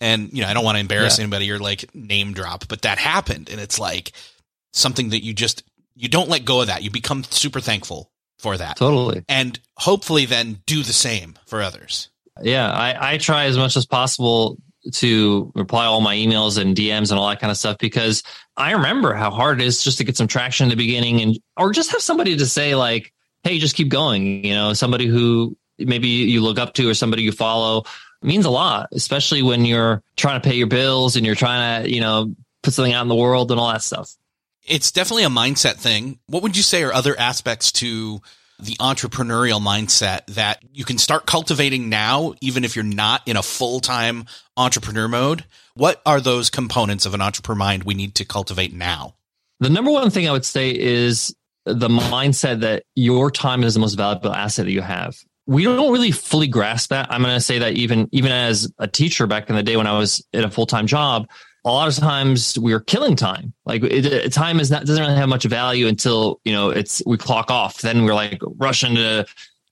[0.00, 1.24] And, you know, I don't want to embarrass yeah.
[1.24, 3.50] anybody or like name drop, but that happened.
[3.50, 4.12] And it's like
[4.72, 6.82] something that you just, you don't let go of that.
[6.82, 8.76] You become super thankful for that.
[8.76, 9.24] Totally.
[9.28, 12.08] And hopefully then do the same for others
[12.42, 14.58] yeah, I, I try as much as possible
[14.92, 18.22] to reply all my emails and DMs and all that kind of stuff because
[18.56, 21.38] I remember how hard it is just to get some traction in the beginning and
[21.56, 24.44] or just have somebody to say like, hey, just keep going.
[24.44, 27.84] You know, somebody who maybe you look up to or somebody you follow
[28.22, 31.90] means a lot, especially when you're trying to pay your bills and you're trying to,
[31.90, 34.14] you know, put something out in the world and all that stuff.
[34.66, 36.18] It's definitely a mindset thing.
[36.26, 38.20] What would you say are other aspects to
[38.64, 43.42] the entrepreneurial mindset that you can start cultivating now, even if you're not in a
[43.42, 45.44] full time entrepreneur mode?
[45.74, 49.14] What are those components of an entrepreneur mind we need to cultivate now?
[49.60, 53.80] The number one thing I would say is the mindset that your time is the
[53.80, 55.16] most valuable asset that you have.
[55.46, 57.12] We don't really fully grasp that.
[57.12, 59.86] I'm going to say that even even as a teacher back in the day when
[59.86, 61.28] I was in a full time job,
[61.64, 63.52] a lot of times we're killing time.
[63.64, 67.16] Like it, time is not doesn't really have much value until you know it's we
[67.16, 67.80] clock off.
[67.80, 69.26] Then we're like rushing to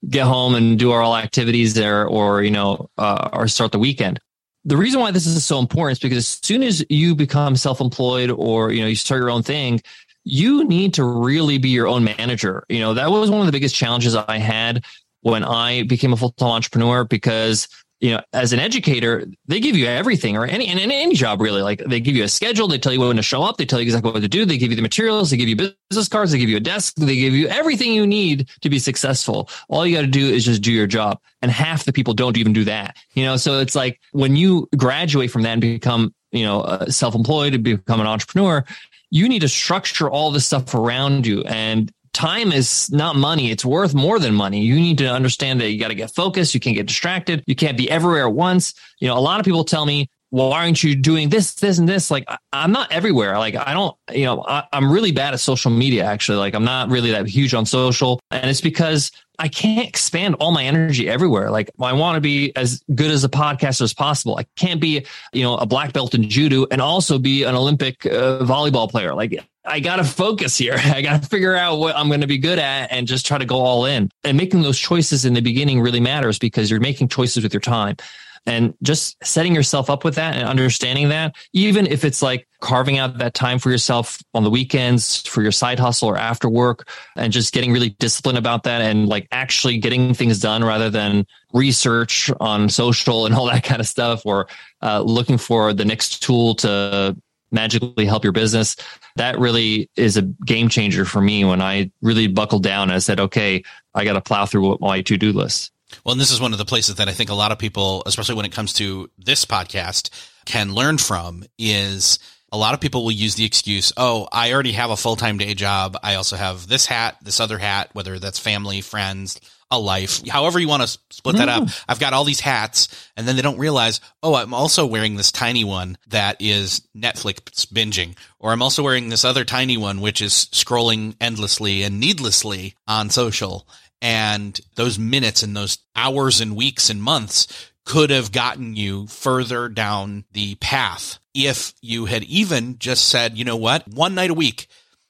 [0.07, 3.79] get home and do our all activities there, or you know, uh, or start the
[3.79, 4.19] weekend.
[4.65, 8.29] The reason why this is so important is because as soon as you become self-employed
[8.29, 9.81] or you know you start your own thing,
[10.23, 12.65] you need to really be your own manager.
[12.69, 14.85] You know that was one of the biggest challenges I had
[15.21, 17.67] when I became a full-time entrepreneur because
[17.99, 21.61] you know, as an educator, they give you everything or any, in any job really.
[21.61, 22.67] Like they give you a schedule.
[22.67, 23.57] They tell you when to show up.
[23.57, 24.45] They tell you exactly what to do.
[24.45, 25.31] They give you the materials.
[25.31, 26.31] They give you business cards.
[26.31, 26.95] They give you a desk.
[26.95, 29.49] They give you everything you need to be successful.
[29.67, 31.19] All you got to do is just do your job.
[31.41, 33.35] And half the people don't even do that, you know?
[33.35, 37.63] So it's like when you graduate from that and become, you know, uh, self-employed and
[37.63, 38.63] become an entrepreneur,
[39.11, 41.43] you need to structure all this stuff around you.
[41.43, 43.51] And time is not money.
[43.51, 44.61] It's worth more than money.
[44.61, 46.53] You need to understand that you got to get focused.
[46.53, 47.43] You can't get distracted.
[47.47, 48.73] You can't be everywhere at once.
[48.99, 51.89] You know, a lot of people tell me, why aren't you doing this, this, and
[51.89, 52.11] this?
[52.11, 53.37] Like, I'm not everywhere.
[53.37, 56.37] Like, I don't, you know, I, am really bad at social media, actually.
[56.37, 58.19] Like, I'm not really that huge on social.
[58.29, 61.49] And it's because I can't expand all my energy everywhere.
[61.49, 64.37] Like, I want to be as good as a podcaster as possible.
[64.37, 68.05] I can't be, you know, a black belt in judo and also be an Olympic
[68.05, 69.15] uh, volleyball player.
[69.15, 70.75] Like, I got to focus here.
[70.77, 73.39] I got to figure out what I'm going to be good at and just try
[73.39, 74.11] to go all in.
[74.23, 77.61] And making those choices in the beginning really matters because you're making choices with your
[77.61, 77.95] time.
[78.45, 82.97] And just setting yourself up with that and understanding that, even if it's like carving
[82.97, 86.89] out that time for yourself on the weekends for your side hustle or after work
[87.15, 91.25] and just getting really disciplined about that and like actually getting things done rather than
[91.53, 94.47] research on social and all that kind of stuff or
[94.81, 97.15] uh, looking for the next tool to
[97.51, 98.75] magically help your business.
[99.15, 102.99] That really is a game changer for me when I really buckled down and I
[102.99, 105.71] said, okay, I got to plow through my to do list.
[106.03, 108.03] Well, and this is one of the places that I think a lot of people,
[108.05, 110.09] especially when it comes to this podcast,
[110.45, 112.19] can learn from is
[112.51, 115.37] a lot of people will use the excuse, oh, I already have a full time
[115.37, 115.97] day job.
[116.01, 119.39] I also have this hat, this other hat, whether that's family, friends,
[119.71, 121.63] a life, however you want to split that up.
[121.63, 121.91] Mm-hmm.
[121.91, 125.31] I've got all these hats and then they don't realize, oh, I'm also wearing this
[125.31, 130.23] tiny one that is Netflix binging, or I'm also wearing this other tiny one, which
[130.23, 133.67] is scrolling endlessly and needlessly on social.
[134.01, 139.67] And those minutes and those hours and weeks and months could have gotten you further
[139.67, 144.35] down the path if you had even just said, you know what, one night a
[144.35, 144.67] week,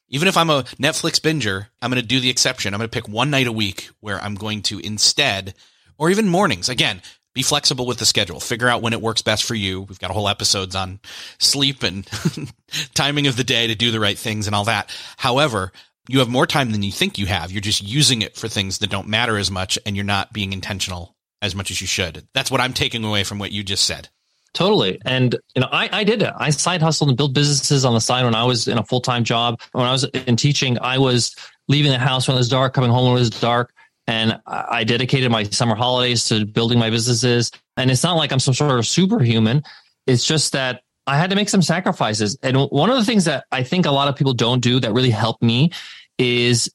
[0.10, 2.73] even if I'm a Netflix binger, I'm going to do the exception.
[2.73, 5.54] I'm going to pick one night a week where I'm going to instead,
[5.97, 6.69] or even mornings.
[6.69, 7.02] Again,
[7.34, 8.39] be flexible with the schedule.
[8.39, 9.82] Figure out when it works best for you.
[9.82, 10.99] We've got a whole episodes on
[11.38, 12.08] sleep and
[12.95, 14.95] timing of the day to do the right things and all that.
[15.17, 15.71] However,
[16.09, 17.51] you have more time than you think you have.
[17.51, 20.53] You're just using it for things that don't matter as much and you're not being
[20.53, 22.27] intentional as much as you should.
[22.33, 24.09] That's what I'm taking away from what you just said.
[24.53, 24.99] Totally.
[25.05, 26.33] And, you know, I, I did it.
[26.35, 29.01] I side hustled and built businesses on the side when I was in a full
[29.01, 29.61] time job.
[29.71, 31.35] When I was in teaching, I was
[31.67, 33.71] leaving the house when it was dark, coming home when it was dark.
[34.07, 37.51] And I dedicated my summer holidays to building my businesses.
[37.77, 39.61] And it's not like I'm some sort of superhuman.
[40.07, 42.35] It's just that I had to make some sacrifices.
[42.41, 44.91] And one of the things that I think a lot of people don't do that
[44.93, 45.71] really helped me
[46.19, 46.71] is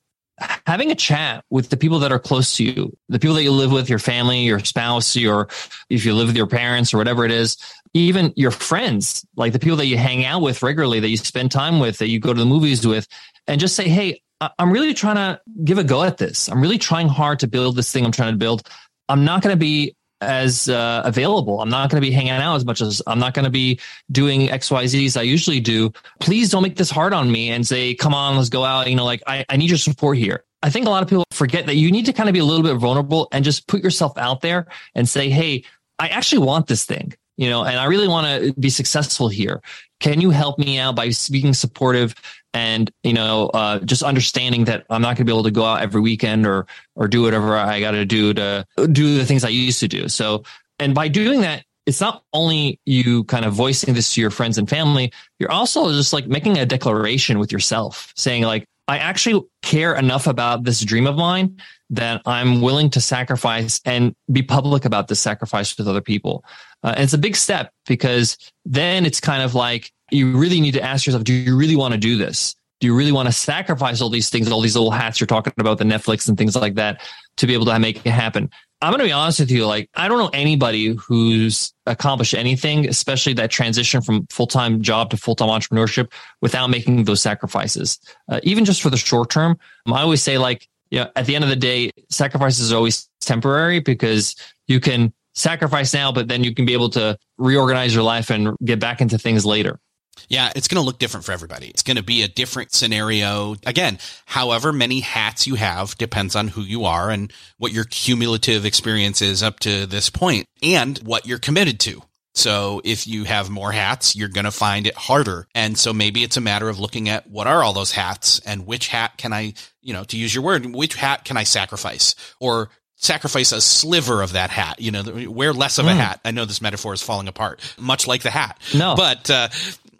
[0.66, 3.52] having a chat with the people that are close to you, the people that you
[3.52, 5.48] live with, your family, your spouse, your,
[5.88, 7.56] if you live with your parents or whatever it is,
[7.92, 11.52] even your friends, like the people that you hang out with regularly, that you spend
[11.52, 13.06] time with, that you go to the movies with,
[13.46, 14.20] and just say, Hey,
[14.58, 16.48] I'm really trying to give a go at this.
[16.48, 18.68] I'm really trying hard to build this thing I'm trying to build.
[19.08, 21.60] I'm not going to be as uh, available.
[21.60, 23.80] I'm not going to be hanging out as much as I'm not going to be
[24.10, 25.92] doing XYZs I usually do.
[26.20, 28.88] Please don't make this hard on me and say, come on, let's go out.
[28.88, 30.44] You know, like I, I need your support here.
[30.62, 32.44] I think a lot of people forget that you need to kind of be a
[32.44, 35.64] little bit vulnerable and just put yourself out there and say, Hey,
[35.98, 39.60] I actually want this thing, you know, and I really want to be successful here.
[40.00, 42.14] Can you help me out by being supportive
[42.54, 45.64] and you know uh, just understanding that i'm not going to be able to go
[45.64, 49.44] out every weekend or or do whatever i got to do to do the things
[49.44, 50.42] i used to do so
[50.78, 54.56] and by doing that it's not only you kind of voicing this to your friends
[54.56, 59.42] and family you're also just like making a declaration with yourself saying like i actually
[59.62, 61.56] care enough about this dream of mine
[61.90, 66.44] that i'm willing to sacrifice and be public about this sacrifice with other people
[66.84, 70.72] uh, and it's a big step because then it's kind of like you really need
[70.72, 72.54] to ask yourself, do you really want to do this?
[72.80, 75.54] Do you really want to sacrifice all these things, all these little hats you're talking
[75.58, 77.00] about, the Netflix and things like that,
[77.38, 78.50] to be able to make it happen?
[78.84, 79.64] I'm going to be honest with you.
[79.64, 85.08] Like, I don't know anybody who's accomplished anything, especially that transition from full time job
[85.10, 87.98] to full time entrepreneurship without making those sacrifices.
[88.28, 91.34] Uh, even just for the short term, I always say, like, you know, at the
[91.34, 96.44] end of the day, sacrifices are always temporary because you can sacrifice now, but then
[96.44, 99.80] you can be able to reorganize your life and get back into things later.
[100.28, 101.68] Yeah, it's going to look different for everybody.
[101.68, 103.56] It's going to be a different scenario.
[103.66, 108.64] Again, however many hats you have depends on who you are and what your cumulative
[108.64, 112.02] experience is up to this point and what you're committed to.
[112.34, 115.46] So if you have more hats, you're going to find it harder.
[115.54, 118.66] And so maybe it's a matter of looking at what are all those hats and
[118.66, 122.16] which hat can I, you know, to use your word, which hat can I sacrifice
[122.40, 124.80] or sacrifice a sliver of that hat.
[124.80, 125.92] You know, wear less of mm.
[125.92, 126.20] a hat.
[126.24, 128.60] I know this metaphor is falling apart, much like the hat.
[128.74, 129.48] No, but uh,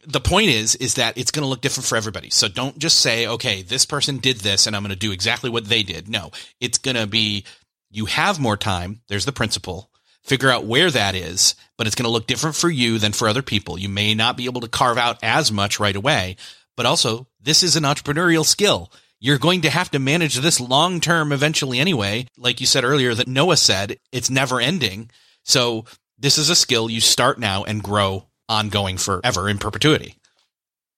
[0.07, 2.31] the point is, is that it's going to look different for everybody.
[2.31, 5.51] So don't just say, okay, this person did this, and I'm going to do exactly
[5.51, 6.09] what they did.
[6.09, 6.31] No,
[6.61, 7.45] it's going to be
[7.91, 9.01] you have more time.
[9.09, 9.91] There's the principle.
[10.23, 13.29] Figure out where that is, but it's going to look different for you than for
[13.29, 13.79] other people.
[13.79, 16.37] You may not be able to carve out as much right away,
[16.77, 18.91] but also this is an entrepreneurial skill
[19.25, 22.27] you're going to have to manage this long term eventually anyway.
[22.37, 25.11] Like you said earlier, that Noah said, it's never ending.
[25.45, 25.87] So
[26.19, 30.16] this is a skill you start now and grow ongoing forever in perpetuity.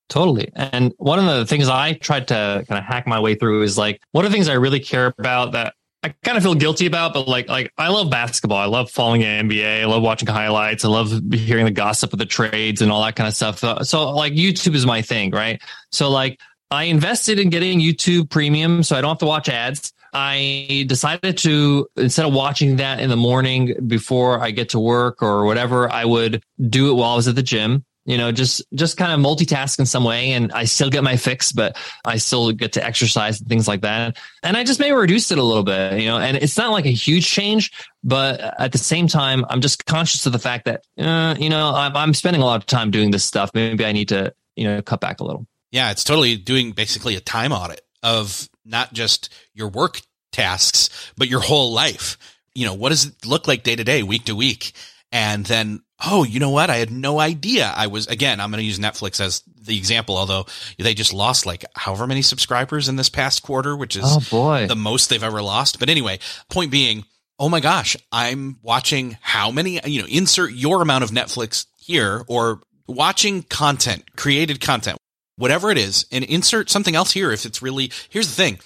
[0.08, 0.52] Totally.
[0.54, 3.76] And one of the things I tried to kind of hack my way through is
[3.76, 6.86] like, what are the things I really care about that I kind of feel guilty
[6.86, 8.58] about, but like, like I love basketball.
[8.58, 9.82] I love following the NBA.
[9.82, 10.84] I love watching highlights.
[10.84, 13.64] I love hearing the gossip of the trades and all that kind of stuff.
[13.64, 15.60] Uh, so like YouTube is my thing, right?
[15.90, 16.38] So like
[16.70, 19.92] I invested in getting YouTube premium so I don't have to watch ads.
[20.18, 25.22] I decided to, instead of watching that in the morning before I get to work
[25.22, 27.84] or whatever, I would do it while I was at the gym.
[28.06, 30.30] You know, just, just kind of multitask in some way.
[30.30, 33.80] And I still get my fix, but I still get to exercise and things like
[33.80, 34.16] that.
[34.42, 36.86] And I just maybe reduced it a little bit, you know, and it's not like
[36.86, 40.84] a huge change, but at the same time, I'm just conscious of the fact that,
[40.96, 43.50] uh, you know, I'm, I'm spending a lot of time doing this stuff.
[43.52, 45.46] Maybe I need to, you know, cut back a little.
[45.72, 50.00] Yeah, it's totally doing basically a time audit of not just your work
[50.32, 52.18] tasks, but your whole life.
[52.54, 54.72] You know, what does it look like day to day, week to week?
[55.12, 56.68] And then, oh, you know what?
[56.68, 57.72] I had no idea.
[57.74, 60.46] I was, again, I'm going to use Netflix as the example, although
[60.78, 64.66] they just lost like however many subscribers in this past quarter, which is oh boy.
[64.66, 65.78] the most they've ever lost.
[65.78, 66.18] But anyway,
[66.50, 67.04] point being,
[67.38, 72.24] oh my gosh, I'm watching how many, you know, insert your amount of Netflix here
[72.26, 74.98] or watching content, created content
[75.36, 77.90] whatever it is, and insert something else here if it's really.
[78.08, 78.58] Here's the thing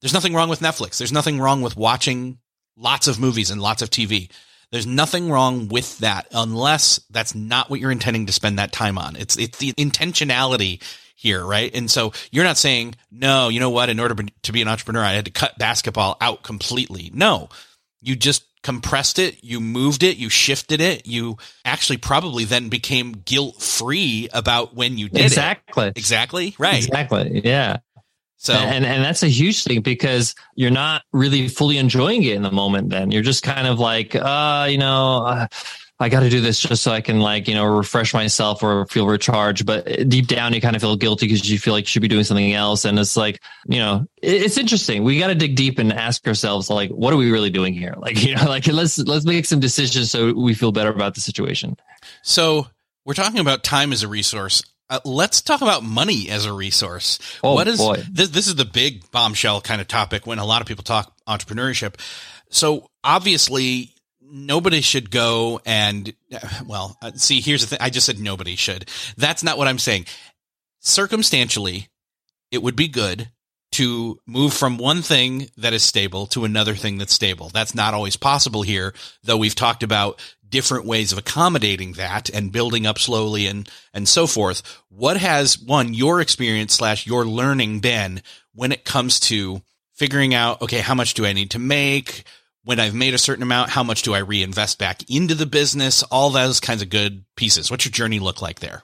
[0.00, 0.98] there's nothing wrong with Netflix.
[0.98, 2.38] There's nothing wrong with watching
[2.76, 4.30] lots of movies and lots of TV.
[4.70, 8.98] There's nothing wrong with that unless that's not what you're intending to spend that time
[8.98, 9.16] on.
[9.16, 10.82] It's it's the intentionality
[11.14, 11.74] here, right?
[11.74, 15.02] And so you're not saying, no, you know what, in order to be an entrepreneur,
[15.02, 17.10] I had to cut basketball out completely.
[17.14, 17.48] No,
[18.02, 23.12] you just compressed it, you moved it, you shifted it, you actually probably then became
[23.12, 25.86] guilt free about when you did exactly.
[25.86, 25.96] it.
[25.96, 26.48] Exactly.
[26.48, 26.54] Exactly.
[26.58, 26.84] Right.
[26.84, 27.42] Exactly.
[27.44, 27.76] Yeah.
[28.36, 32.42] So and and that's a huge thing because you're not really fully enjoying it in
[32.42, 32.90] the moment.
[32.90, 35.46] Then you're just kind of like, uh, you know, uh,
[36.00, 38.84] I got to do this just so I can like, you know, refresh myself or
[38.86, 39.64] feel recharged.
[39.64, 42.08] But deep down, you kind of feel guilty because you feel like you should be
[42.08, 42.84] doing something else.
[42.84, 45.04] And it's like, you know, it's interesting.
[45.04, 47.94] We got to dig deep and ask ourselves, like, what are we really doing here?
[47.96, 51.20] Like, you know, like let's, let's make some decisions so we feel better about the
[51.20, 51.76] situation.
[52.22, 52.66] So
[53.04, 54.64] we're talking about time as a resource.
[54.90, 57.18] Uh, let's talk about money as a resource.
[57.42, 58.02] Oh, what is boy.
[58.10, 58.28] this?
[58.30, 61.94] This is the big bombshell kind of topic when a lot of people talk entrepreneurship.
[62.50, 63.93] So obviously
[64.34, 66.12] nobody should go and
[66.66, 67.78] well uh, see here's the thing.
[67.80, 68.90] I just said nobody should.
[69.16, 70.06] That's not what i'm saying.
[70.80, 71.88] Circumstantially
[72.50, 73.30] it would be good
[73.72, 77.48] to move from one thing that is stable to another thing that's stable.
[77.48, 82.52] That's not always possible here though we've talked about different ways of accommodating that and
[82.52, 84.62] building up slowly and and so forth.
[84.88, 88.20] What has one your experience slash your learning been
[88.52, 89.62] when it comes to
[89.92, 92.24] figuring out okay how much do i need to make
[92.64, 96.02] when I've made a certain amount, how much do I reinvest back into the business?
[96.04, 97.70] All those kinds of good pieces.
[97.70, 98.82] What's your journey look like there?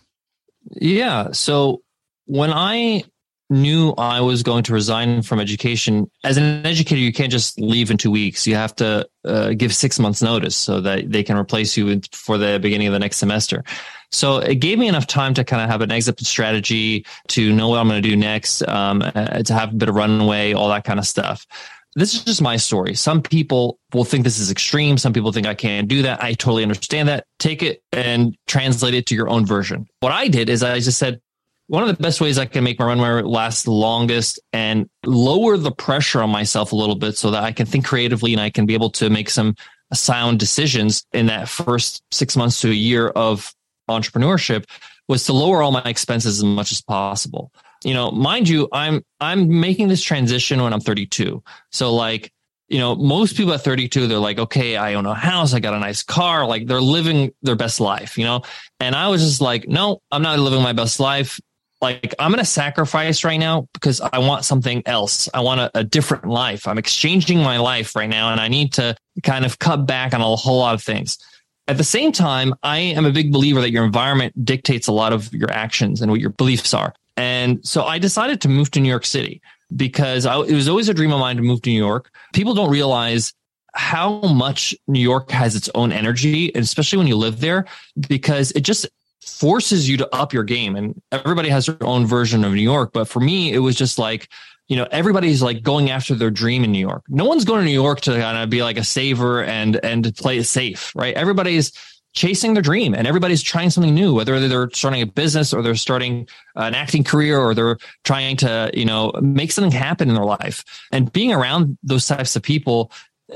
[0.71, 1.33] Yeah.
[1.33, 1.83] So
[2.27, 3.05] when I
[3.49, 7.91] knew I was going to resign from education, as an educator, you can't just leave
[7.91, 8.47] in two weeks.
[8.47, 12.39] You have to uh, give six months notice so that they can replace you for
[12.39, 13.65] the beginning of the next semester.
[14.13, 17.69] So it gave me enough time to kind of have an exit strategy, to know
[17.69, 20.69] what I'm going to do next, um, uh, to have a bit of runway, all
[20.69, 21.47] that kind of stuff
[21.95, 22.95] this is just my story.
[22.95, 24.97] Some people will think this is extreme.
[24.97, 26.23] Some people think I can't do that.
[26.23, 27.27] I totally understand that.
[27.39, 29.89] Take it and translate it to your own version.
[30.01, 31.21] What I did is I just said,
[31.67, 35.57] one of the best ways I can make my runway last the longest and lower
[35.57, 38.51] the pressure on myself a little bit so that I can think creatively and I
[38.51, 39.55] can be able to make some
[39.93, 43.55] sound decisions in that first six months to a year of
[43.89, 44.65] entrepreneurship
[45.09, 47.53] was to lower all my expenses as much as possible
[47.85, 51.43] you know, mind you, I'm I'm making this transition when I'm 32.
[51.71, 52.33] So like,
[52.69, 55.75] you know, most people at 32, they're like, okay, I own a house, I got
[55.75, 58.43] a nice car, like they're living their best life, you know?
[58.79, 61.41] And I was just like, no, I'm not living my best life.
[61.81, 65.31] Like I'm to sacrifice right now because I want something else.
[65.33, 66.69] I want a, a different life.
[66.69, 70.21] I'm exchanging my life right now and I need to kind of cut back on
[70.21, 71.19] a whole lot of things.
[71.67, 75.13] At the same time, I am a big believer that your environment dictates a lot
[75.13, 76.95] of your actions and what your beliefs are.
[77.21, 79.43] And so I decided to move to New York City
[79.77, 82.11] because I, it was always a dream of mine to move to New York.
[82.33, 83.35] People don't realize
[83.75, 87.67] how much New York has its own energy, especially when you live there,
[88.09, 88.89] because it just
[89.21, 90.77] forces you to up your game.
[90.77, 92.93] And everybody has their own version of New York.
[92.95, 94.27] But for me, it was just like,
[94.69, 97.05] you know, everybody's like going after their dream in New York.
[97.09, 100.17] No one's going to New York to kind of be like a saver and and
[100.17, 101.15] play it safe, right?
[101.15, 101.73] Everybody's
[102.13, 105.75] chasing their dream and everybody's trying something new whether they're starting a business or they're
[105.77, 110.25] starting an acting career or they're trying to you know make something happen in their
[110.25, 112.91] life and being around those types of people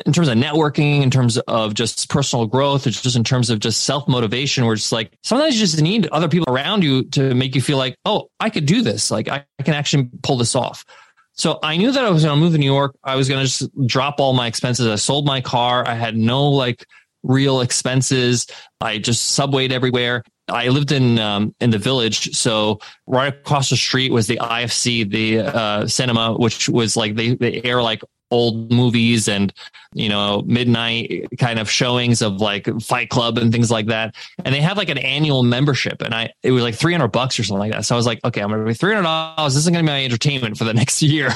[0.07, 3.61] in terms of networking, in terms of just personal growth, it's just in terms of
[3.61, 7.35] just self motivation, where it's like sometimes you just need other people around you to
[7.35, 9.11] make you feel like, oh, I could do this.
[9.11, 10.85] Like I, I can actually pull this off.
[11.33, 12.97] So I knew that I was going to move to New York.
[13.03, 14.87] I was going to just drop all my expenses.
[14.87, 15.87] I sold my car.
[15.87, 16.87] I had no like
[17.25, 18.47] real expenses.
[18.81, 20.22] I just subwayed everywhere.
[20.49, 25.11] I lived in um, in the village, so right across the street was the IFC,
[25.11, 29.53] the uh, cinema, which was like they they air like old movies and
[29.93, 34.14] you know midnight kind of showings of like fight club and things like that.
[34.45, 37.45] And they have like an annual membership and i it was like 300 bucks or
[37.45, 37.85] something like that.
[37.85, 39.55] So i was like okay i'm gonna be 300 dollars.
[39.55, 41.31] This is gonna be my entertainment for the next year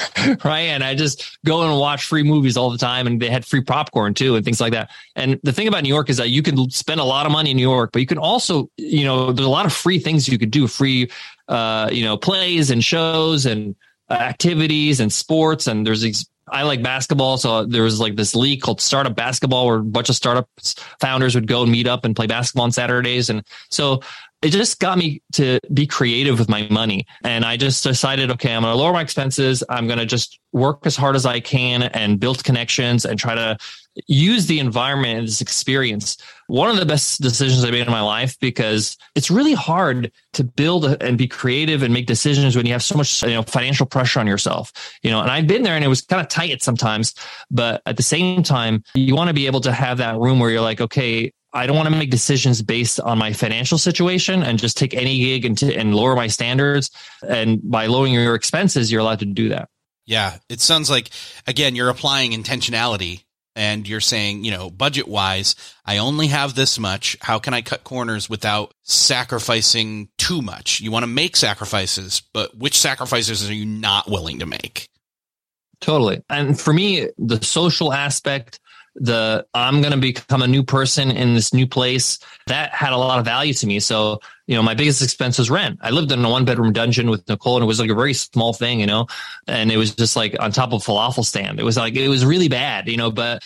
[0.44, 0.68] right?
[0.68, 3.62] And i just go and watch free movies all the time and they had free
[3.62, 4.90] popcorn too and things like that.
[5.14, 7.50] And the thing about new york is that you can spend a lot of money
[7.50, 10.28] in new york but you can also you know there's a lot of free things
[10.28, 11.10] you could do free
[11.48, 13.76] uh you know plays and shows and
[14.10, 17.38] activities and sports and there's these I like basketball.
[17.38, 20.48] So there was like this league called Startup Basketball where a bunch of startup
[21.00, 23.30] founders would go and meet up and play basketball on Saturdays.
[23.30, 24.00] And so
[24.42, 27.06] it just got me to be creative with my money.
[27.24, 29.64] And I just decided, okay, I'm going to lower my expenses.
[29.68, 33.34] I'm going to just work as hard as I can and build connections and try
[33.34, 33.58] to
[34.06, 36.16] use the environment and this experience.
[36.46, 40.44] One of the best decisions I made in my life because it's really hard to
[40.44, 43.86] build and be creative and make decisions when you have so much you know financial
[43.86, 44.72] pressure on yourself.
[45.02, 47.14] You know, and I've been there and it was kind of tight sometimes,
[47.50, 50.50] but at the same time, you want to be able to have that room where
[50.50, 54.58] you're like, okay, I don't want to make decisions based on my financial situation and
[54.58, 56.90] just take any gig and, t- and lower my standards.
[57.26, 59.68] And by lowering your expenses, you're allowed to do that.
[60.06, 60.38] Yeah.
[60.48, 61.10] It sounds like,
[61.46, 63.24] again, you're applying intentionality
[63.56, 67.16] and you're saying, you know, budget wise, I only have this much.
[67.20, 70.80] How can I cut corners without sacrificing too much?
[70.80, 74.88] You want to make sacrifices, but which sacrifices are you not willing to make?
[75.80, 76.22] Totally.
[76.28, 78.60] And for me, the social aspect,
[78.94, 82.96] the I'm going to become a new person in this new place, that had a
[82.96, 83.80] lot of value to me.
[83.80, 85.78] So, you know, my biggest expense was rent.
[85.82, 88.14] I lived in a one bedroom dungeon with Nicole and it was like a very
[88.14, 89.06] small thing, you know,
[89.46, 91.60] and it was just like on top of falafel stand.
[91.60, 93.42] It was like, it was really bad, you know, but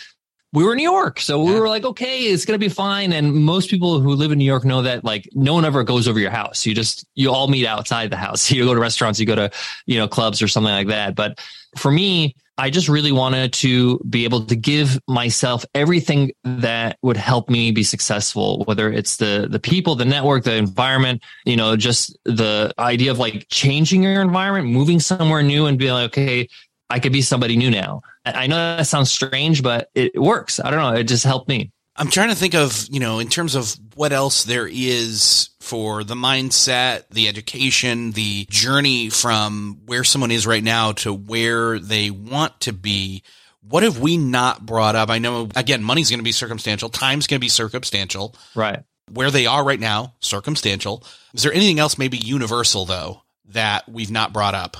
[0.53, 1.19] we were in New York.
[1.19, 3.11] So we were like, okay, it's going to be fine.
[3.11, 6.07] And most people who live in New York know that like no one ever goes
[6.07, 6.63] over your house.
[6.63, 8.51] You just, you all meet outside the house.
[8.53, 9.51] You go to restaurants, you go to,
[9.87, 11.15] you know, clubs or something like that.
[11.15, 11.39] But
[11.75, 17.17] for me, I just really wanted to be able to give myself everything that would
[17.17, 21.75] help me be successful, whether it's the the people, the network, the environment, you know,
[21.75, 26.47] just the idea of like changing your environment, moving somewhere new and being like, okay,
[26.89, 28.01] I could be somebody new now.
[28.23, 30.59] I know that sounds strange, but it works.
[30.59, 30.93] I don't know.
[30.93, 31.71] It just helped me.
[31.95, 36.03] I'm trying to think of, you know, in terms of what else there is for
[36.03, 42.09] the mindset, the education, the journey from where someone is right now to where they
[42.09, 43.21] want to be.
[43.61, 45.09] What have we not brought up?
[45.09, 48.35] I know, again, money's going to be circumstantial, time's going to be circumstantial.
[48.55, 48.83] Right.
[49.11, 51.03] Where they are right now, circumstantial.
[51.33, 54.77] Is there anything else maybe universal, though, that we've not brought up?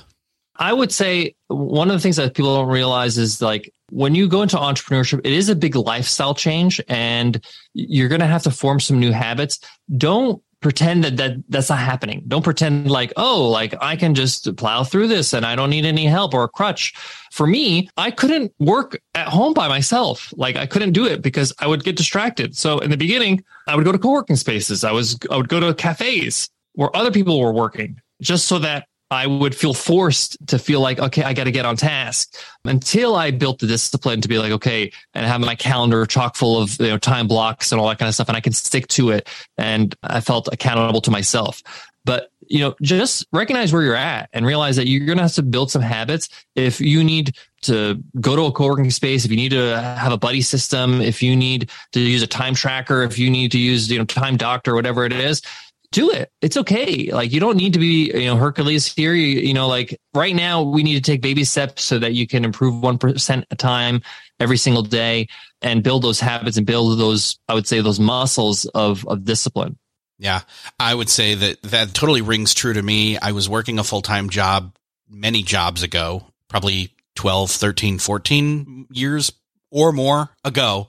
[0.55, 4.27] I would say one of the things that people don't realize is like when you
[4.27, 8.51] go into entrepreneurship, it is a big lifestyle change and you're going to have to
[8.51, 9.59] form some new habits.
[9.97, 12.23] Don't pretend that, that that's not happening.
[12.27, 15.85] Don't pretend like, oh, like I can just plow through this and I don't need
[15.85, 16.93] any help or a crutch.
[17.31, 20.33] For me, I couldn't work at home by myself.
[20.35, 22.57] Like I couldn't do it because I would get distracted.
[22.57, 24.83] So in the beginning, I would go to co-working spaces.
[24.83, 28.87] I was, I would go to cafes where other people were working just so that
[29.12, 32.36] I would feel forced to feel like, okay, I got to get on task
[32.66, 36.62] until I built the discipline to be like, okay, and have my calendar chock full
[36.62, 38.88] of you know time blocks and all that kind of stuff, and I can stick
[38.89, 39.30] to it.
[39.58, 41.62] And I felt accountable to myself.
[42.06, 45.34] But you know, just recognize where you're at and realize that you're going to have
[45.34, 46.30] to build some habits.
[46.56, 50.18] If you need to go to a co-working space, if you need to have a
[50.18, 53.89] buddy system, if you need to use a time tracker, if you need to use,
[53.89, 55.41] you know, time doctor, whatever it is,
[55.93, 56.31] do it.
[56.41, 57.11] It's okay.
[57.11, 59.13] Like you don't need to be, you know, Hercules here.
[59.13, 62.27] You, you know, like right now we need to take baby steps so that you
[62.27, 64.01] can improve 1% a time
[64.39, 65.27] every single day
[65.61, 69.77] and build those habits and build those, I would say those muscles of, of discipline.
[70.17, 70.41] Yeah.
[70.79, 73.17] I would say that that totally rings true to me.
[73.17, 74.75] I was working a full-time job
[75.09, 79.31] many jobs ago, probably 12, 13, 14 years
[79.74, 80.88] or more ago.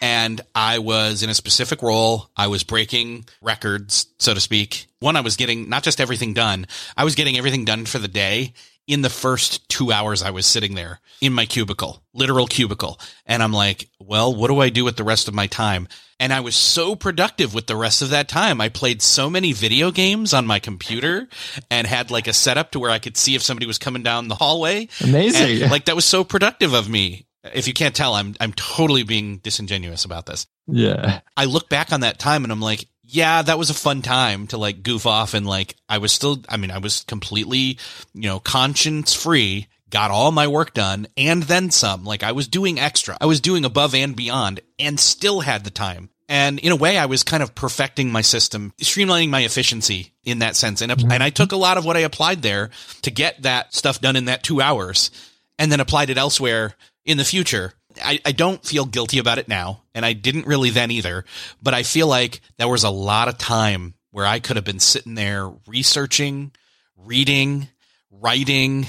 [0.00, 2.28] And I was in a specific role.
[2.36, 4.86] I was breaking records, so to speak.
[5.00, 6.66] One, I was getting not just everything done,
[6.96, 8.52] I was getting everything done for the day
[8.86, 13.00] in the first two hours I was sitting there in my cubicle, literal cubicle.
[13.24, 15.88] And I'm like, well, what do I do with the rest of my time?
[16.18, 18.60] And I was so productive with the rest of that time.
[18.60, 21.28] I played so many video games on my computer
[21.70, 24.28] and had like a setup to where I could see if somebody was coming down
[24.28, 24.88] the hallway.
[25.02, 25.62] Amazing.
[25.62, 27.25] And, like that was so productive of me.
[27.54, 30.46] If you can't tell, I'm I'm totally being disingenuous about this.
[30.66, 31.20] Yeah.
[31.36, 34.46] I look back on that time and I'm like, yeah, that was a fun time
[34.48, 37.78] to like goof off and like I was still I mean, I was completely,
[38.14, 42.04] you know, conscience free, got all my work done and then some.
[42.04, 43.16] Like I was doing extra.
[43.20, 46.10] I was doing above and beyond and still had the time.
[46.28, 50.40] And in a way, I was kind of perfecting my system, streamlining my efficiency in
[50.40, 50.82] that sense.
[50.82, 52.70] And, and I took a lot of what I applied there
[53.02, 55.12] to get that stuff done in that two hours
[55.56, 56.74] and then applied it elsewhere
[57.06, 57.72] in the future.
[58.04, 61.24] I, I don't feel guilty about it now, and I didn't really then either,
[61.62, 64.80] but I feel like there was a lot of time where I could have been
[64.80, 66.52] sitting there researching,
[66.96, 67.68] reading,
[68.10, 68.86] writing,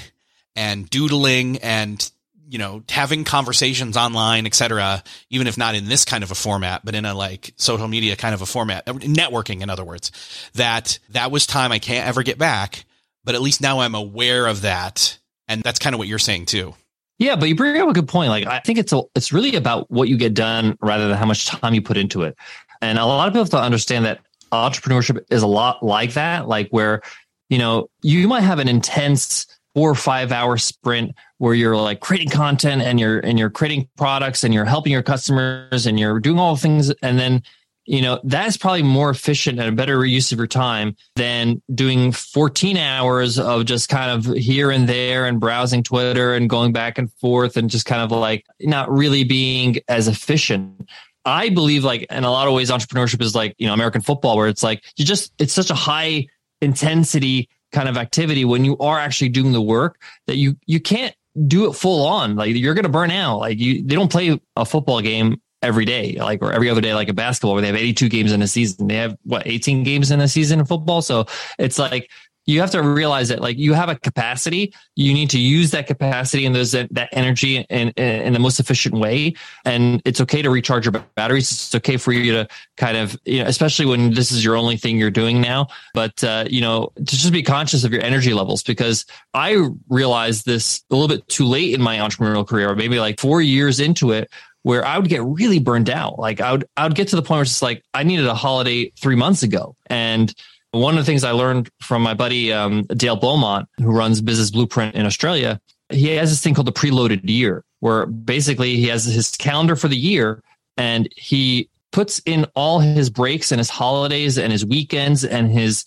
[0.58, 2.10] and doodling and
[2.48, 6.84] you know having conversations online etc even if not in this kind of a format
[6.84, 10.10] but in a like social media kind of a format uh, networking in other words
[10.54, 12.84] that that was time i can't ever get back
[13.22, 16.44] but at least now i'm aware of that and that's kind of what you're saying
[16.44, 16.74] too
[17.18, 18.30] yeah, but you bring up a good point.
[18.30, 21.26] Like I think it's a, it's really about what you get done rather than how
[21.26, 22.36] much time you put into it.
[22.80, 24.20] And a lot of people have to understand that
[24.52, 27.02] entrepreneurship is a lot like that, like where
[27.48, 32.00] you know you might have an intense four or five hour sprint where you're like
[32.00, 36.20] creating content and you're and you're creating products and you're helping your customers and you're
[36.20, 37.42] doing all the things and then
[37.88, 42.12] you know that's probably more efficient and a better use of your time than doing
[42.12, 46.98] 14 hours of just kind of here and there and browsing twitter and going back
[46.98, 50.88] and forth and just kind of like not really being as efficient.
[51.24, 54.36] I believe like in a lot of ways entrepreneurship is like you know american football
[54.36, 56.26] where it's like you just it's such a high
[56.60, 61.14] intensity kind of activity when you are actually doing the work that you you can't
[61.46, 62.36] do it full on.
[62.36, 63.38] Like you're going to burn out.
[63.38, 66.94] Like you they don't play a football game every day, like or every other day,
[66.94, 68.88] like a basketball where they have 82 games in a season.
[68.88, 71.02] They have what 18 games in a season in football.
[71.02, 71.26] So
[71.58, 72.10] it's like
[72.48, 75.86] you have to realize that like you have a capacity you need to use that
[75.86, 79.34] capacity and those that energy in, in the most efficient way
[79.64, 83.40] and it's okay to recharge your batteries it's okay for you to kind of you
[83.40, 86.90] know especially when this is your only thing you're doing now but uh, you know
[86.96, 89.04] to just be conscious of your energy levels because
[89.34, 93.20] i realized this a little bit too late in my entrepreneurial career or maybe like
[93.20, 94.30] four years into it
[94.68, 96.18] where I would get really burned out.
[96.18, 98.34] Like I would, I would get to the point where it's like I needed a
[98.34, 99.74] holiday three months ago.
[99.86, 100.34] And
[100.72, 104.50] one of the things I learned from my buddy um, Dale Beaumont, who runs Business
[104.50, 105.58] Blueprint in Australia,
[105.88, 109.88] he has this thing called the preloaded year, where basically he has his calendar for
[109.88, 110.42] the year
[110.76, 115.86] and he puts in all his breaks and his holidays and his weekends and his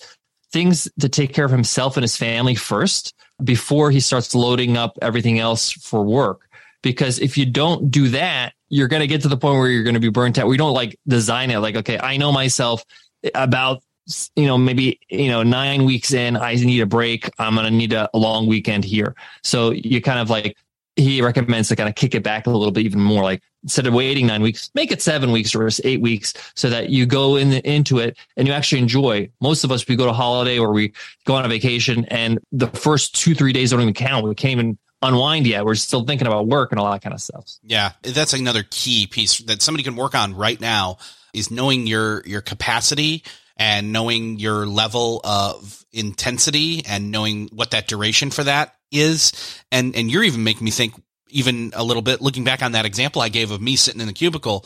[0.51, 3.13] things to take care of himself and his family first
[3.43, 6.47] before he starts loading up everything else for work.
[6.81, 9.83] Because if you don't do that, you're going to get to the point where you're
[9.83, 10.47] going to be burnt out.
[10.47, 12.83] We don't like design it like, okay, I know myself
[13.35, 13.83] about
[14.35, 17.29] you know maybe you know nine weeks in i need a break.
[17.37, 19.13] I'm going to need a, long weekend here.
[19.43, 20.57] So you kind of like
[20.95, 23.87] he recommends to kind of kick it back a little bit even more like instead
[23.87, 27.35] of waiting nine weeks make it seven weeks or eight weeks so that you go
[27.35, 29.29] in the, into it and you actually enjoy.
[29.41, 30.93] Most of us we go to holiday or we
[31.25, 34.25] go on a vacation and the first two three days don't even count.
[34.25, 35.65] We can't even unwind yet.
[35.65, 37.45] We're still thinking about work and all that kind of stuff.
[37.63, 40.97] Yeah, that's another key piece that somebody can work on right now
[41.33, 43.23] is knowing your your capacity
[43.57, 49.31] and knowing your level of intensity and knowing what that duration for that is.
[49.71, 50.93] And and you're even making me think
[51.29, 54.07] even a little bit looking back on that example I gave of me sitting in
[54.07, 54.65] the cubicle.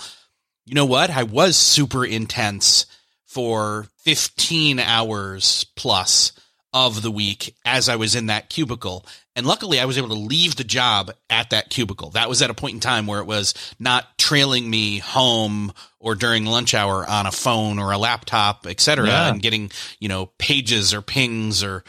[0.65, 1.09] You know what?
[1.09, 2.87] I was super intense
[3.25, 6.31] for 15 hours plus
[6.73, 9.05] of the week as I was in that cubicle.
[9.35, 12.11] And luckily, I was able to leave the job at that cubicle.
[12.11, 16.15] That was at a point in time where it was not trailing me home or
[16.15, 19.29] during lunch hour on a phone or a laptop, et cetera, yeah.
[19.29, 21.83] and getting, you know, pages or pings or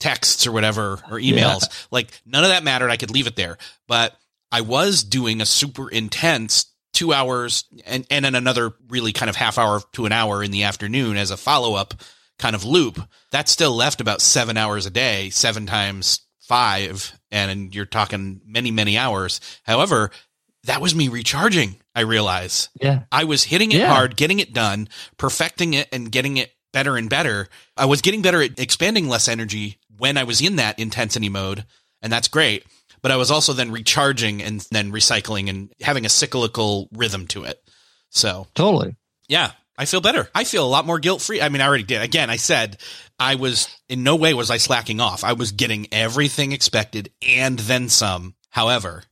[0.00, 1.62] texts or whatever or emails.
[1.62, 1.68] Yeah.
[1.90, 2.90] Like none of that mattered.
[2.90, 3.56] I could leave it there.
[3.86, 4.16] But
[4.50, 9.36] I was doing a super intense two hours and, and then another really kind of
[9.36, 11.94] half hour to an hour in the afternoon as a follow up
[12.38, 13.00] kind of loop.
[13.30, 18.72] That still left about seven hours a day, seven times five and you're talking many,
[18.72, 19.40] many hours.
[19.62, 20.10] However,
[20.64, 21.76] that was me recharging.
[21.94, 22.70] I realize.
[22.82, 23.04] Yeah.
[23.12, 23.94] I was hitting it yeah.
[23.94, 27.46] hard, getting it done, perfecting it and getting it better and better.
[27.76, 31.64] I was getting better at expanding less energy when I was in that intensity mode.
[32.02, 32.64] And that's great.
[33.02, 37.44] but I was also then recharging and then recycling and having a cyclical rhythm to
[37.44, 37.62] it.
[38.10, 38.96] So totally.
[39.28, 40.28] Yeah, I feel better.
[40.34, 41.40] I feel a lot more guilt free.
[41.40, 42.02] I mean, I already did.
[42.02, 42.76] Again, I said
[43.18, 45.24] I was in no way was I slacking off.
[45.24, 48.34] I was getting everything expected and then some.
[48.50, 49.04] However,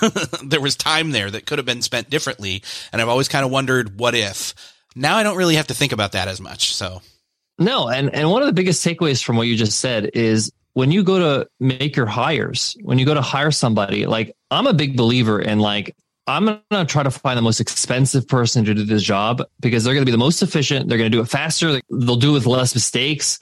[0.42, 2.62] there was time there that could have been spent differently.
[2.90, 4.54] And I've always kind of wondered what if.
[4.96, 6.74] Now I don't really have to think about that as much.
[6.74, 7.02] So
[7.58, 10.90] no, and and one of the biggest takeaways from what you just said is when
[10.90, 14.72] you go to make your hires, when you go to hire somebody, like I'm a
[14.72, 15.94] big believer in like
[16.26, 19.84] I'm going to try to find the most expensive person to do this job because
[19.84, 20.88] they're going to be the most efficient.
[20.88, 21.80] They're going to do it faster.
[21.90, 23.38] They'll do it with less mistakes.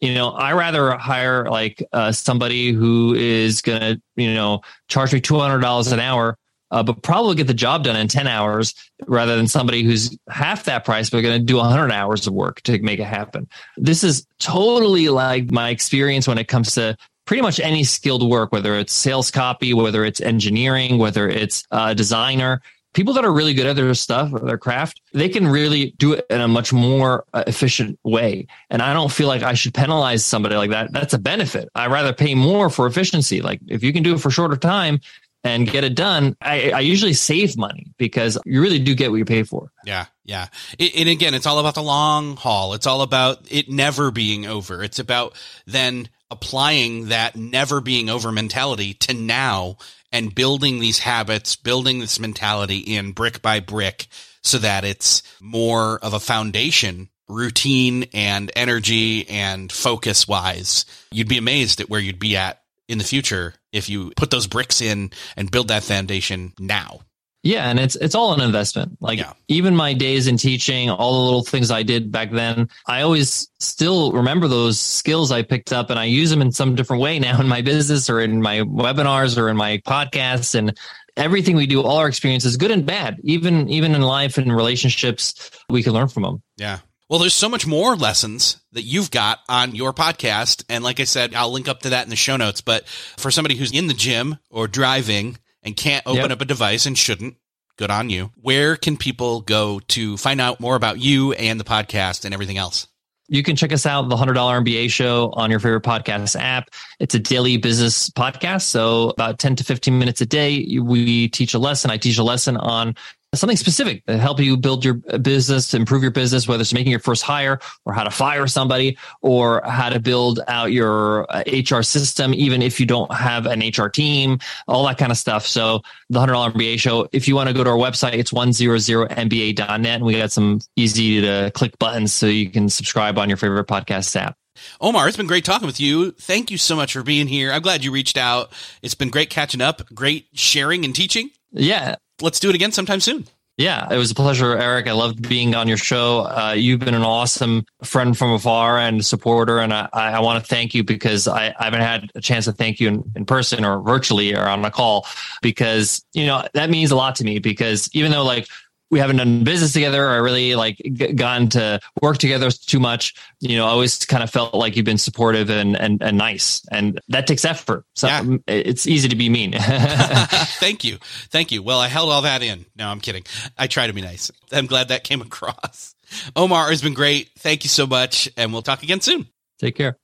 [0.00, 5.12] You know, I rather hire like uh, somebody who is going to, you know, charge
[5.12, 6.36] me $200 an hour,
[6.72, 8.74] uh, but probably get the job done in 10 hours
[9.06, 12.60] rather than somebody who's half that price, but going to do 100 hours of work
[12.62, 13.46] to make it happen.
[13.76, 18.52] This is totally like my experience when it comes to pretty much any skilled work,
[18.52, 22.60] whether it's sales copy, whether it's engineering, whether it's a designer,
[22.94, 26.26] people that are really good at their stuff, their craft, they can really do it
[26.30, 28.46] in a much more uh, efficient way.
[28.70, 30.92] And I don't feel like I should penalize somebody like that.
[30.92, 31.68] That's a benefit.
[31.74, 33.42] I rather pay more for efficiency.
[33.42, 35.00] Like if you can do it for shorter time,
[35.44, 39.18] and get it done, I, I, usually save money because you really do get what
[39.18, 39.70] you pay for.
[39.84, 40.06] Yeah.
[40.24, 40.48] Yeah.
[40.80, 42.72] And again, it's all about the long haul.
[42.72, 44.82] It's all about it never being over.
[44.82, 45.34] It's about
[45.66, 49.76] then applying that never being over mentality to now
[50.10, 54.06] and building these habits, building this mentality in brick by brick
[54.42, 60.84] so that it's more of a foundation routine and energy and focus wise.
[61.10, 64.46] You'd be amazed at where you'd be at in the future if you put those
[64.46, 67.00] bricks in and build that foundation now.
[67.44, 68.96] Yeah, and it's it's all an investment.
[69.00, 69.34] Like yeah.
[69.48, 73.48] even my days in teaching, all the little things I did back then, I always
[73.60, 77.18] still remember those skills I picked up and I use them in some different way
[77.18, 80.76] now in my business or in my webinars or in my podcasts and
[81.18, 85.50] everything we do, all our experiences, good and bad, even even in life and relationships,
[85.68, 86.42] we can learn from them.
[86.56, 86.78] Yeah.
[87.10, 90.64] Well, there's so much more lessons that you've got on your podcast.
[90.70, 92.62] And like I said, I'll link up to that in the show notes.
[92.62, 96.32] But for somebody who's in the gym or driving and can't open yep.
[96.32, 97.36] up a device and shouldn't,
[97.76, 98.30] good on you.
[98.40, 102.58] Where can people go to find out more about you and the podcast and everything
[102.58, 102.86] else?
[103.26, 106.68] You can check us out, the $100 MBA show on your favorite podcast app.
[107.00, 108.62] It's a daily business podcast.
[108.62, 111.90] So about 10 to 15 minutes a day, we teach a lesson.
[111.90, 112.94] I teach a lesson on
[113.40, 117.00] something specific that help you build your business, improve your business, whether it's making your
[117.00, 121.82] first hire or how to fire somebody or how to build out your HR uh,
[121.82, 125.46] system, even if you don't have an HR team, all that kind of stuff.
[125.46, 129.86] So the $100 MBA show, if you want to go to our website, it's 100mba.net.
[129.86, 133.66] And we got some easy to click buttons so you can subscribe on your favorite
[133.66, 134.36] podcast app.
[134.80, 136.12] Omar, it's been great talking with you.
[136.12, 137.52] Thank you so much for being here.
[137.52, 138.52] I'm glad you reached out.
[138.82, 141.30] It's been great catching up, great sharing and teaching.
[141.50, 143.26] Yeah, let's do it again sometime soon.
[143.56, 144.88] Yeah, it was a pleasure, Eric.
[144.88, 146.22] I loved being on your show.
[146.22, 150.48] Uh, you've been an awesome friend from afar and supporter, and I, I want to
[150.48, 153.64] thank you because I, I, haven't had a chance to thank you in, in person
[153.64, 155.06] or virtually or on a call
[155.40, 157.38] because you know that means a lot to me.
[157.38, 158.48] Because even though like
[158.90, 160.80] we haven't done business together or really like
[161.16, 163.14] gone to work together too much.
[163.40, 166.62] You know, I always kind of felt like you've been supportive and and, and nice,
[166.70, 167.84] and that takes effort.
[167.94, 168.22] So yeah.
[168.22, 169.54] Mm, it's easy to be mean.
[169.58, 170.98] Thank you,
[171.30, 171.62] thank you.
[171.62, 172.66] Well, I held all that in.
[172.76, 173.24] No, I'm kidding.
[173.58, 174.30] I try to be nice.
[174.52, 175.94] I'm glad that came across.
[176.36, 177.30] Omar has been great.
[177.38, 179.26] Thank you so much, and we'll talk again soon.
[179.58, 179.98] Take care.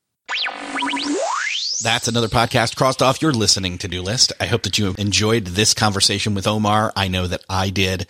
[1.82, 4.32] That's another podcast crossed off your listening to do list.
[4.38, 6.92] I hope that you enjoyed this conversation with Omar.
[6.94, 8.06] I know that I did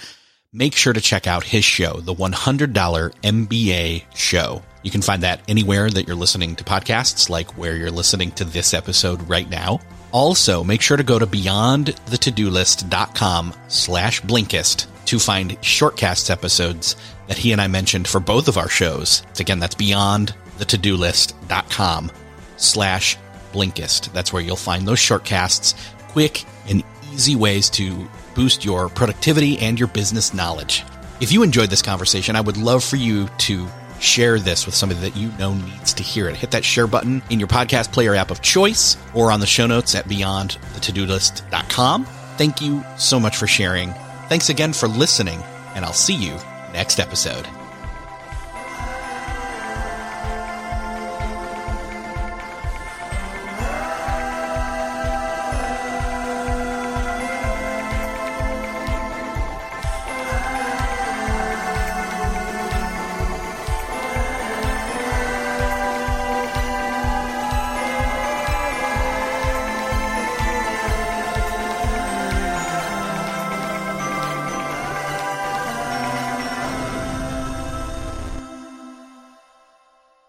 [0.53, 4.63] make sure to check out his show, the $100 MBA show.
[4.83, 8.45] You can find that anywhere that you're listening to podcasts, like where you're listening to
[8.45, 9.79] this episode right now.
[10.13, 16.97] Also, make sure to go to beyondthetodolist.com slash Blinkist to find shortcasts episodes
[17.29, 19.23] that he and I mentioned for both of our shows.
[19.39, 22.11] Again, that's beyondthetodolist.com
[22.57, 23.17] slash
[23.53, 24.13] Blinkist.
[24.13, 25.77] That's where you'll find those shortcasts,
[26.09, 26.83] quick and
[27.13, 30.85] easy ways to boost your productivity and your business knowledge.
[31.21, 33.69] If you enjoyed this conversation, I would love for you to
[34.01, 36.37] share this with somebody that you know needs to hear it.
[36.37, 39.67] Hit that share button in your podcast player app of choice or on the show
[39.67, 42.05] notes at beyondthetodolist.com.
[42.05, 43.93] Thank you so much for sharing.
[44.29, 45.43] Thanks again for listening,
[45.75, 46.37] and I'll see you
[46.73, 47.47] next episode.